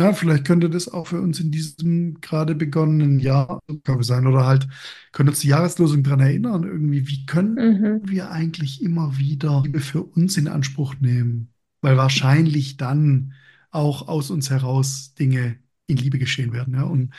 [0.00, 3.60] Ja, vielleicht könnte das auch für uns in diesem gerade begonnenen Jahr
[4.00, 4.66] sein oder halt
[5.12, 8.00] können uns die Jahreslosung daran erinnern, irgendwie, wie können Mhm.
[8.08, 11.52] wir eigentlich immer wieder Liebe für uns in Anspruch nehmen?
[11.82, 13.34] Weil wahrscheinlich dann
[13.70, 16.74] auch aus uns heraus Dinge in Liebe geschehen werden.
[16.74, 16.84] Ja?
[16.84, 17.12] Und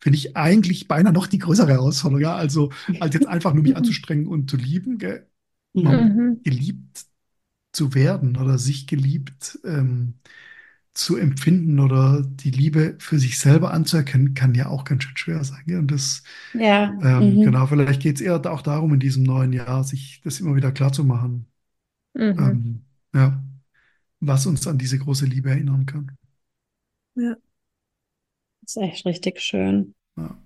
[0.00, 2.34] finde ich eigentlich beinahe noch die größere Herausforderung, ja?
[2.36, 4.98] Also, als jetzt einfach nur mich anzustrengen und zu lieben,
[5.74, 6.44] Mhm.
[6.44, 7.06] geliebt
[7.72, 10.14] zu werden oder sich geliebt ähm,
[10.98, 15.44] zu empfinden oder die Liebe für sich selber anzuerkennen, kann ja auch ganz schön schwer
[15.44, 15.62] sein.
[15.66, 15.78] Ja?
[15.78, 17.42] Und das, Ja, ähm, mhm.
[17.42, 20.72] genau, vielleicht geht es eher auch darum, in diesem neuen Jahr, sich das immer wieder
[20.72, 21.46] klar zu machen,
[22.14, 22.34] Mhm.
[22.38, 22.84] ähm,
[23.14, 23.42] ja,
[24.20, 26.16] was uns an diese große Liebe erinnern kann.
[27.14, 27.38] Ja.
[28.62, 29.94] Das ist echt richtig schön.
[30.16, 30.36] Ja.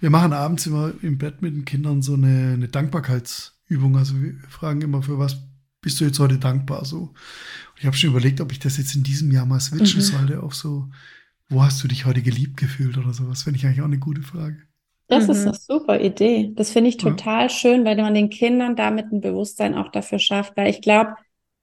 [0.00, 3.96] Wir machen abends immer im Bett mit den Kindern so eine, eine Dankbarkeitsübung.
[3.96, 5.38] Also wir fragen immer, für was
[5.86, 6.84] bist du jetzt heute dankbar?
[6.84, 6.96] So.
[6.98, 10.04] Und ich habe schon überlegt, ob ich das jetzt in diesem Jahr mal switchen Mhm.
[10.04, 10.88] sollte auf so,
[11.48, 13.44] wo hast du dich heute geliebt gefühlt oder sowas?
[13.44, 14.56] Finde ich eigentlich auch eine gute Frage.
[15.06, 15.48] Das ist Mhm.
[15.48, 16.50] eine super Idee.
[16.56, 17.10] Das finde ich Ja.
[17.10, 21.14] total schön, weil man den Kindern damit ein Bewusstsein auch dafür schafft, weil ich glaube,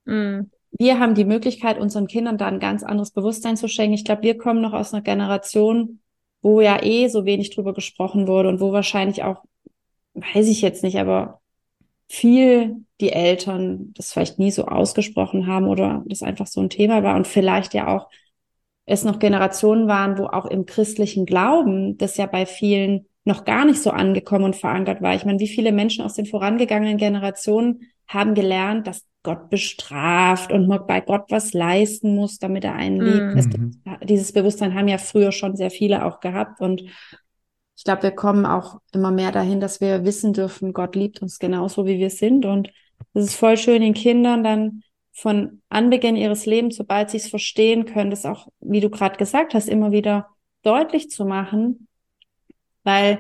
[0.06, 0.50] Mhm.
[0.80, 3.94] wir haben die Möglichkeit, unseren Kindern da ein ganz anderes Bewusstsein zu schenken.
[3.94, 6.00] Ich glaube, wir kommen noch aus einer Generation,
[6.42, 9.44] wo ja eh so wenig drüber gesprochen wurde und wo wahrscheinlich auch,
[10.14, 11.42] weiß ich jetzt nicht, aber
[12.08, 17.04] viel die Eltern das vielleicht nie so ausgesprochen haben oder das einfach so ein Thema
[17.04, 18.10] war und vielleicht ja auch
[18.86, 23.66] es noch Generationen waren, wo auch im christlichen Glauben das ja bei vielen noch gar
[23.66, 25.16] nicht so angekommen und verankert war.
[25.16, 30.68] Ich meine, wie viele Menschen aus den vorangegangenen Generationen haben gelernt, dass Gott bestraft und
[30.68, 33.34] man bei Gott was leisten muss, damit er einen liebt.
[33.38, 33.72] Das, Mhm.
[34.04, 36.84] dieses Bewusstsein haben ja früher schon sehr viele auch gehabt und
[37.76, 41.40] ich glaube, wir kommen auch immer mehr dahin, dass wir wissen dürfen, Gott liebt uns
[41.40, 42.70] genauso, wie wir sind und
[43.14, 47.86] es ist voll schön, den Kindern dann von Anbeginn ihres Lebens, sobald sie es verstehen
[47.86, 50.28] können, das auch, wie du gerade gesagt hast, immer wieder
[50.64, 51.88] deutlich zu machen,
[52.84, 53.20] weil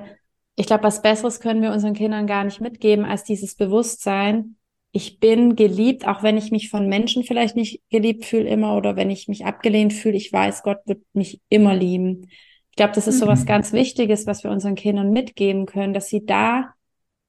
[0.55, 4.57] ich glaube, was Besseres können wir unseren Kindern gar nicht mitgeben als dieses Bewusstsein,
[4.95, 8.95] ich bin geliebt, auch wenn ich mich von Menschen vielleicht nicht geliebt fühle immer oder
[8.95, 12.29] wenn ich mich abgelehnt fühle, ich weiß, Gott wird mich immer lieben.
[12.69, 13.47] Ich glaube, das ist so was Mhm.
[13.47, 16.73] ganz Wichtiges, was wir unseren Kindern mitgeben können, dass sie da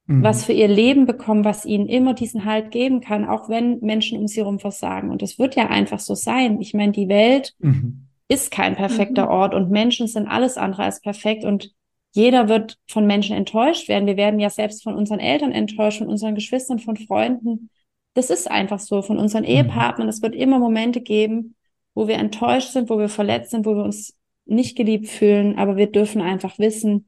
[0.07, 0.23] Mhm.
[0.23, 4.19] was für ihr Leben bekommen, was ihnen immer diesen Halt geben kann, auch wenn Menschen
[4.19, 5.09] um sie herum versagen.
[5.09, 6.61] Und es wird ja einfach so sein.
[6.61, 8.05] Ich meine, die Welt Mhm.
[8.27, 9.31] ist kein perfekter Mhm.
[9.31, 11.43] Ort und Menschen sind alles andere als perfekt.
[11.43, 11.71] Und
[12.13, 14.05] jeder wird von Menschen enttäuscht werden.
[14.05, 17.69] Wir werden ja selbst von unseren Eltern enttäuscht, von unseren Geschwistern, von Freunden.
[18.13, 19.49] Das ist einfach so, von unseren mhm.
[19.49, 20.07] Ehepartnern.
[20.07, 21.55] Es wird immer Momente geben,
[21.95, 24.15] wo wir enttäuscht sind, wo wir verletzt sind, wo wir uns
[24.45, 25.57] nicht geliebt fühlen.
[25.57, 27.07] Aber wir dürfen einfach wissen,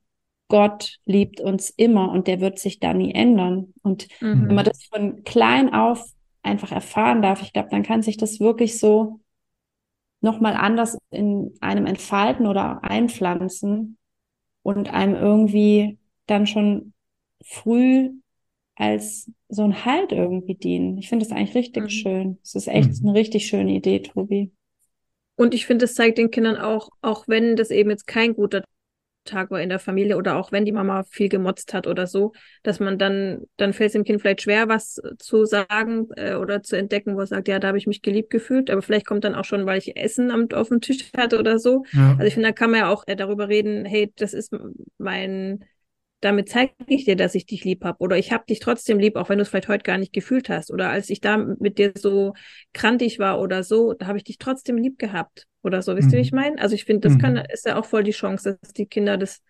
[0.50, 3.74] Gott liebt uns immer und der wird sich da nie ändern.
[3.82, 4.48] Und mhm.
[4.48, 6.04] wenn man das von klein auf
[6.42, 9.20] einfach erfahren darf, ich glaube, dann kann sich das wirklich so
[10.22, 13.98] nochmal anders in einem entfalten oder einpflanzen
[14.64, 16.94] und einem irgendwie dann schon
[17.44, 18.12] früh
[18.76, 20.98] als so ein Halt irgendwie dienen.
[20.98, 21.90] Ich finde das eigentlich richtig mhm.
[21.90, 22.38] schön.
[22.44, 23.10] Es ist echt mhm.
[23.10, 24.52] eine richtig schöne Idee, Tobi.
[25.36, 28.64] Und ich finde, es zeigt den Kindern auch, auch wenn das eben jetzt kein guter
[29.28, 32.34] Tag war in der Familie oder auch wenn die Mama viel gemotzt hat oder so,
[32.64, 36.64] dass man dann, dann fällt es dem Kind vielleicht schwer, was zu sagen äh, oder
[36.64, 39.24] zu entdecken, wo es sagt, ja, da habe ich mich geliebt gefühlt, aber vielleicht kommt
[39.24, 41.84] dann auch schon, weil ich Essen am, auf dem Tisch hatte oder so.
[41.92, 42.12] Ja.
[42.14, 44.56] Also ich finde, da kann man ja auch äh, darüber reden, hey, das ist
[44.98, 45.64] mein,
[46.20, 48.00] damit zeige ich dir, dass ich dich lieb habe.
[48.00, 50.50] Oder ich habe dich trotzdem lieb, auch wenn du es vielleicht heute gar nicht gefühlt
[50.50, 50.72] hast.
[50.72, 52.34] Oder als ich da mit dir so
[52.74, 55.46] krantig war oder so, da habe ich dich trotzdem lieb gehabt.
[55.62, 56.40] Oder so, wisst ihr, wie ich mhm.
[56.40, 56.62] meine?
[56.62, 57.20] Also ich finde, das mhm.
[57.20, 59.42] kann, ist ja auch voll die Chance, dass die Kinder das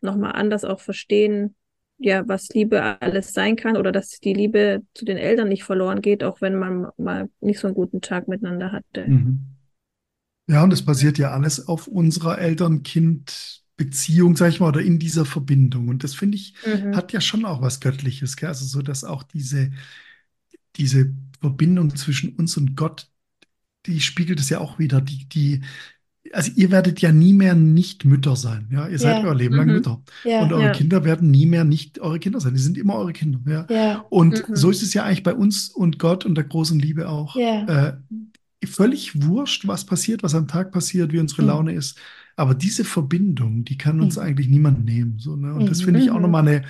[0.00, 1.56] nochmal anders auch verstehen,
[1.98, 6.02] ja, was Liebe alles sein kann oder dass die Liebe zu den Eltern nicht verloren
[6.02, 9.06] geht, auch wenn man mal nicht so einen guten Tag miteinander hatte.
[9.06, 9.40] Mhm.
[10.48, 14.98] Ja, und das basiert ja alles auf unserer Eltern-Kind- Beziehung, sag ich mal, oder in
[14.98, 15.88] dieser Verbindung.
[15.88, 16.94] Und das finde ich, mhm.
[16.94, 18.48] hat ja schon auch was Göttliches, gell?
[18.48, 19.70] Also so, dass auch diese,
[20.76, 23.08] diese Verbindung zwischen uns und Gott,
[23.86, 25.00] die spiegelt es ja auch wieder.
[25.00, 25.62] Die, die,
[26.32, 28.86] also ihr werdet ja nie mehr nicht Mütter sein, ja.
[28.88, 29.28] Ihr seid ja.
[29.28, 29.72] euer Leben lang mhm.
[29.74, 30.02] Mütter.
[30.24, 30.42] Ja.
[30.42, 30.72] Und eure ja.
[30.72, 32.54] Kinder werden nie mehr nicht eure Kinder sein.
[32.54, 33.66] Die sind immer eure Kinder, ja.
[33.68, 34.06] ja.
[34.10, 34.54] Und mhm.
[34.54, 37.36] so ist es ja eigentlich bei uns und Gott und der großen Liebe auch.
[37.36, 37.94] Äh,
[38.64, 41.48] völlig wurscht, was passiert, was am Tag passiert, wie unsere mhm.
[41.48, 41.98] Laune ist.
[42.36, 44.22] Aber diese Verbindung, die kann uns mhm.
[44.22, 45.18] eigentlich niemand nehmen.
[45.18, 45.54] So, ne?
[45.54, 45.68] Und mhm.
[45.68, 46.22] das finde ich auch mhm.
[46.22, 46.62] nochmal eine,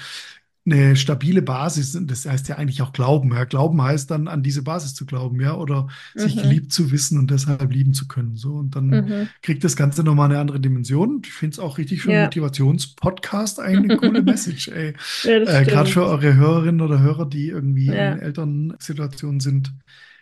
[0.65, 1.99] eine stabile Basis.
[2.03, 3.33] Das heißt ja eigentlich auch Glauben.
[3.33, 3.45] Ja?
[3.45, 6.21] Glauben heißt dann, an diese Basis zu glauben, ja, oder mhm.
[6.21, 8.37] sich geliebt zu wissen und deshalb lieben zu können.
[8.37, 9.29] So, und dann mhm.
[9.43, 11.23] kriegt das Ganze nochmal eine andere Dimension.
[11.25, 12.25] Ich finde es auch richtig für einen ja.
[12.25, 14.95] Motivationspodcast eigentlich eine coole Message, ey.
[15.25, 18.13] Ja, äh, Gerade für eure Hörerinnen oder Hörer, die irgendwie ja.
[18.13, 19.73] in Elternsituationen sind.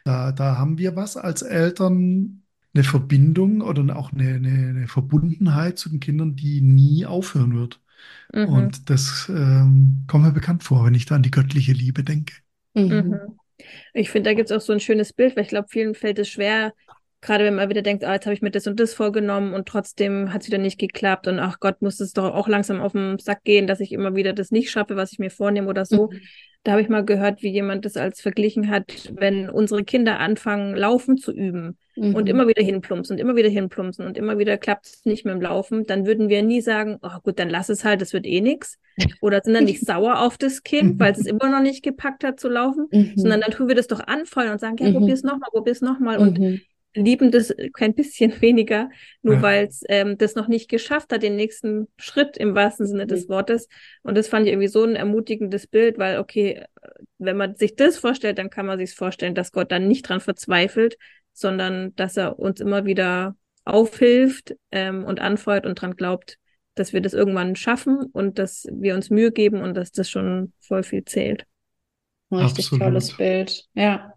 [0.05, 2.40] Da, da haben wir was als Eltern
[2.73, 7.81] eine Verbindung oder auch eine, eine, eine Verbundenheit zu den Kindern, die nie aufhören wird.
[8.33, 8.45] Mhm.
[8.47, 12.35] Und das ähm, kommt mir bekannt vor, wenn ich da an die göttliche Liebe denke.
[12.75, 12.85] Mhm.
[12.85, 13.19] mhm.
[13.93, 16.19] Ich finde, da gibt es auch so ein schönes Bild, weil ich glaube, vielen fällt
[16.19, 16.73] es schwer,
[17.21, 19.69] gerade wenn man wieder denkt, ah, jetzt habe ich mir das und das vorgenommen und
[19.69, 22.93] trotzdem hat es wieder nicht geklappt und ach Gott, muss es doch auch langsam auf
[22.93, 25.85] den Sack gehen, dass ich immer wieder das nicht schaffe, was ich mir vornehme oder
[25.85, 26.11] so.
[26.11, 26.21] Mhm.
[26.63, 30.77] Da habe ich mal gehört, wie jemand das als verglichen hat, wenn unsere Kinder anfangen,
[30.77, 32.15] Laufen zu üben mhm.
[32.15, 35.35] und immer wieder hinplumpsen und immer wieder hinplumpsen und immer wieder klappt es nicht mit
[35.35, 38.27] dem Laufen, dann würden wir nie sagen, oh gut, dann lass es halt, das wird
[38.27, 38.79] eh nix.
[39.23, 42.39] Oder sind dann nicht sauer auf das Kind, weil es immer noch nicht gepackt hat
[42.39, 43.13] zu laufen, mhm.
[43.17, 44.95] sondern dann tun wir das doch anfeuern und sagen, ja, mhm.
[44.95, 46.19] probier's nochmal, probier's nochmal.
[46.19, 46.61] Und mhm
[46.95, 48.91] lieben das kein bisschen weniger,
[49.23, 49.43] nur ja.
[49.43, 53.29] weil es ähm, das noch nicht geschafft hat, den nächsten Schritt im wahrsten Sinne des
[53.29, 53.69] Wortes.
[54.03, 56.65] Und das fand ich irgendwie so ein ermutigendes Bild, weil, okay,
[57.19, 60.21] wenn man sich das vorstellt, dann kann man sich vorstellen, dass Gott dann nicht dran
[60.21, 60.97] verzweifelt,
[61.33, 66.39] sondern dass er uns immer wieder aufhilft ähm, und anfeuert und dran glaubt,
[66.75, 70.53] dass wir das irgendwann schaffen und dass wir uns Mühe geben und dass das schon
[70.61, 71.47] voll viel zählt.
[72.33, 72.83] Richtig Absolut.
[72.83, 73.65] tolles Bild.
[73.75, 74.15] Ja.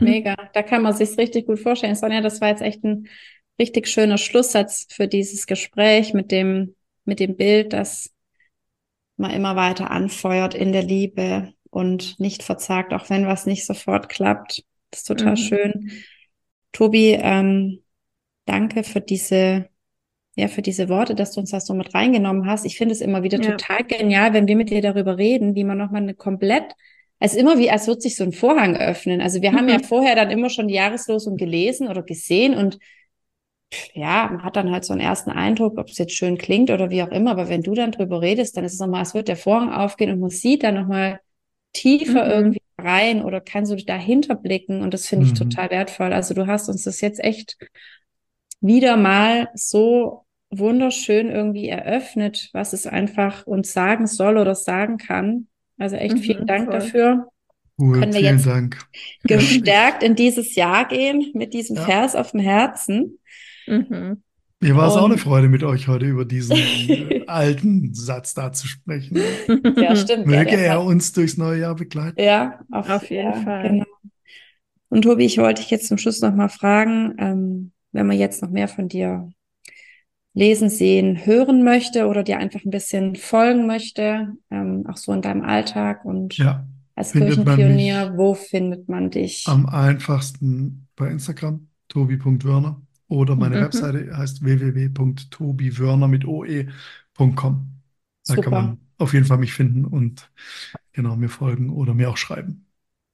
[0.00, 0.34] Mega.
[0.52, 1.94] Da kann man sich richtig gut vorstellen.
[1.94, 3.08] Sonja, das war jetzt echt ein
[3.58, 8.12] richtig schöner Schlusssatz für dieses Gespräch mit dem, mit dem Bild, dass
[9.16, 14.08] man immer weiter anfeuert in der Liebe und nicht verzagt, auch wenn was nicht sofort
[14.08, 14.64] klappt.
[14.90, 15.36] Das ist total mhm.
[15.36, 15.90] schön.
[16.72, 17.82] Tobi, ähm,
[18.44, 19.68] danke für diese,
[20.36, 22.64] ja, für diese Worte, dass du uns das so mit reingenommen hast.
[22.64, 23.50] Ich finde es immer wieder ja.
[23.52, 26.74] total genial, wenn wir mit dir darüber reden, wie man nochmal eine komplett
[27.20, 29.20] es ist immer wie, als würde sich so ein Vorhang öffnen.
[29.20, 29.56] Also wir mhm.
[29.56, 29.84] haben ja mhm.
[29.84, 32.78] vorher dann immer schon die Jahreslosung gelesen oder gesehen und
[33.92, 36.90] ja, man hat dann halt so einen ersten Eindruck, ob es jetzt schön klingt oder
[36.90, 37.32] wie auch immer.
[37.32, 40.10] Aber wenn du dann drüber redest, dann ist es nochmal, als würde der Vorhang aufgehen
[40.10, 41.20] und man sieht dann nochmal
[41.74, 42.30] tiefer mhm.
[42.30, 44.82] irgendwie rein oder kann so dahinter blicken.
[44.82, 45.50] Und das finde ich mhm.
[45.50, 46.12] total wertvoll.
[46.12, 47.58] Also du hast uns das jetzt echt
[48.60, 55.48] wieder mal so wunderschön irgendwie eröffnet, was es einfach uns sagen soll oder sagen kann.
[55.78, 56.78] Also echt mhm, vielen Dank voll.
[56.78, 57.28] dafür.
[57.78, 58.76] Cool, Können wir jetzt Dank.
[59.22, 61.82] gestärkt in dieses Jahr gehen mit diesem ja.
[61.82, 63.18] Vers auf dem Herzen.
[63.66, 64.22] Mhm.
[64.60, 66.56] Mir war es auch eine Freude, mit euch heute über diesen
[67.28, 69.20] alten Satz da zu sprechen.
[69.76, 70.26] Ja, stimmt.
[70.26, 72.20] Möge ja, er uns durchs neue Jahr begleiten.
[72.20, 73.68] Ja, auf, auf jeden ja, Fall.
[73.68, 73.84] Genau.
[74.88, 78.50] Und Tobi, ich wollte dich jetzt zum Schluss nochmal fragen, ähm, wenn wir jetzt noch
[78.50, 79.30] mehr von dir
[80.34, 85.22] lesen, sehen, hören möchte oder dir einfach ein bisschen folgen möchte, ähm, auch so in
[85.22, 89.44] deinem Alltag und Ja, als findet Kirchenpionier, wo findet man dich?
[89.44, 92.82] am einfachsten bei Instagram, tobi.wörner.
[93.08, 93.60] Oder meine Mhm.
[93.60, 97.80] Webseite heißt www.tobiwörner mit oe.com.
[98.26, 98.52] Da kann Super.
[98.54, 100.30] man auf jeden Fall mich finden und
[100.92, 102.66] genau mir folgen oder mir auch schreiben.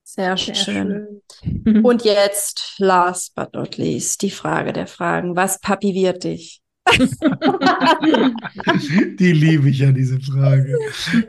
[0.03, 0.67] Sehr Sehr schön.
[0.67, 1.23] schön.
[1.83, 5.37] Und jetzt, last but not least, die Frage der Fragen.
[5.37, 6.63] Was papiviert dich?
[9.19, 10.83] Die liebe ich ja, diese Frage.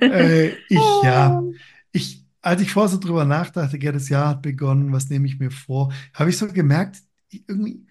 [0.08, 1.48] Äh, ich, ja,
[1.92, 5.40] ich, als ich vorher so drüber nachdachte, ja, das Jahr hat begonnen, was nehme ich
[5.40, 6.98] mir vor, habe ich so gemerkt,
[7.32, 7.86] irgendwie,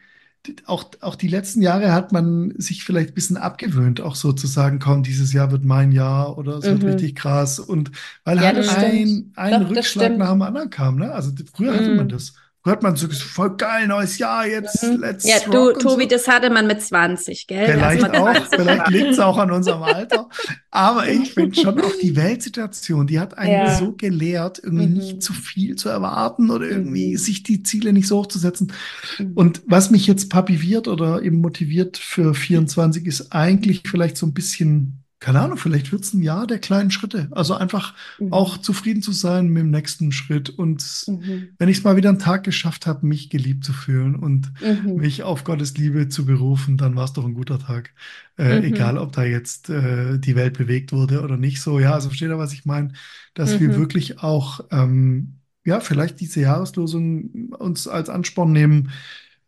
[0.67, 4.47] auch, auch die letzten Jahre hat man sich vielleicht ein bisschen abgewöhnt, auch so zu
[4.47, 6.87] sagen, komm, dieses Jahr wird mein Jahr oder es wird Mhm.
[6.87, 7.59] richtig krass.
[7.59, 7.91] Und
[8.25, 9.33] weil Ja, halt ein, stimmt.
[9.37, 11.13] ein Doch, Rückschlag nach dem anderen kam, ne?
[11.13, 12.11] Also früher hatte man Mhm.
[12.11, 12.35] das.
[12.67, 14.97] Hat man so voll geil, neues Jahr, jetzt Mhm.
[15.01, 16.09] let's Ja, du, Tobi, so.
[16.09, 17.59] das hatte man mit 20, gell?
[17.61, 20.31] Als Vielleicht man auch, 20 vielleicht liegt es auch an unserem Alter.
[20.71, 23.75] Aber ich finde schon auch die Weltsituation, die hat einen Ja.
[23.79, 24.93] so gelehrt, irgendwie Mhm.
[24.95, 27.19] nicht zu viel zu erwarten oder irgendwie Mhm.
[27.19, 28.73] sich die Ziele nicht so hoch zu setzen.
[29.19, 29.33] Mhm.
[29.35, 34.33] Und was mich jetzt papiviert oder eben motiviert für 24 ist eigentlich vielleicht so ein
[34.33, 37.29] bisschen, keine Ahnung, vielleicht wird es ein Jahr der kleinen Schritte.
[37.31, 38.33] Also einfach Mhm.
[38.33, 41.49] auch zufrieden zu sein mit dem nächsten Schritt und Mhm.
[41.59, 44.97] wenn ich es mal wieder einen Tag geschafft habe, mich geliebt zu fühlen und Mhm.
[44.97, 47.95] mich auf Gottes Liebe zu berufen, dann war es doch ein guter Tag.
[48.39, 48.65] Äh, Mhm.
[48.65, 51.63] Egal, ob da jetzt äh, die Welt bewegt wurde oder nicht.
[51.63, 52.93] So, ja, also versteht ihr, was ich meine?
[53.35, 53.77] Dass wir Mhm.
[53.77, 58.91] wirklich auch, ähm, ja, vielleicht diese Jahreslosung uns als Ansporn nehmen,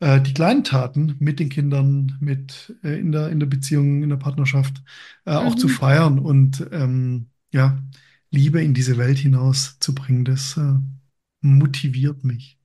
[0.01, 4.11] äh, die kleinen Taten mit den Kindern, mit äh, in der, in der Beziehung, in
[4.11, 4.83] der Partnerschaft
[5.27, 5.69] äh, auch zu Mhm.
[5.69, 7.79] feiern und ähm, ja,
[8.31, 10.25] Liebe in diese Welt hinaus zu bringen.
[10.25, 10.75] Das äh,
[11.41, 12.59] motiviert mich.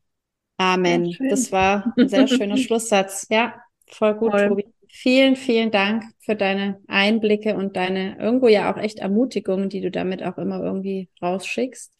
[0.57, 1.19] Amen.
[1.27, 3.25] Das war ein sehr schöner Schlusssatz.
[3.29, 3.55] Ja,
[3.87, 4.47] voll gut, Voll.
[4.47, 4.65] Tobi.
[4.89, 9.89] Vielen, vielen Dank für deine Einblicke und deine irgendwo ja auch echt Ermutigungen, die du
[9.89, 11.93] damit auch immer irgendwie rausschickst.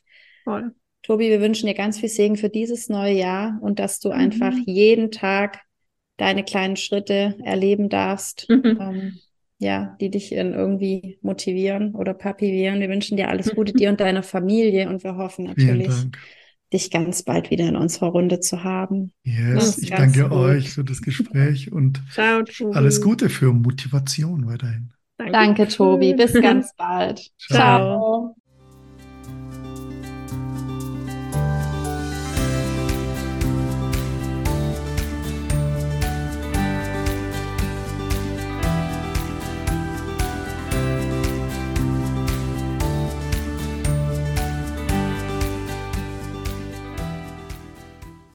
[0.45, 0.73] Voll.
[1.03, 4.53] Tobi, wir wünschen dir ganz viel Segen für dieses neue Jahr und dass du einfach
[4.53, 4.63] Mhm.
[4.67, 5.61] jeden Tag
[6.17, 8.77] deine kleinen Schritte erleben darfst, Mhm.
[8.79, 9.19] ähm,
[9.57, 12.79] ja, die dich in irgendwie motivieren oder papivieren.
[12.79, 16.07] Wir wünschen dir alles Gute, dir und deiner Familie und wir hoffen natürlich,
[16.73, 19.11] dich ganz bald wieder in unserer Runde zu haben.
[19.23, 20.31] Yes, ich danke gut.
[20.31, 24.93] euch für das Gespräch und Ciao, alles Gute für Motivation weiterhin.
[25.17, 26.13] Danke, Tobi.
[26.13, 27.31] Bis ganz bald.
[27.37, 27.47] Ciao.
[27.55, 28.35] Ciao.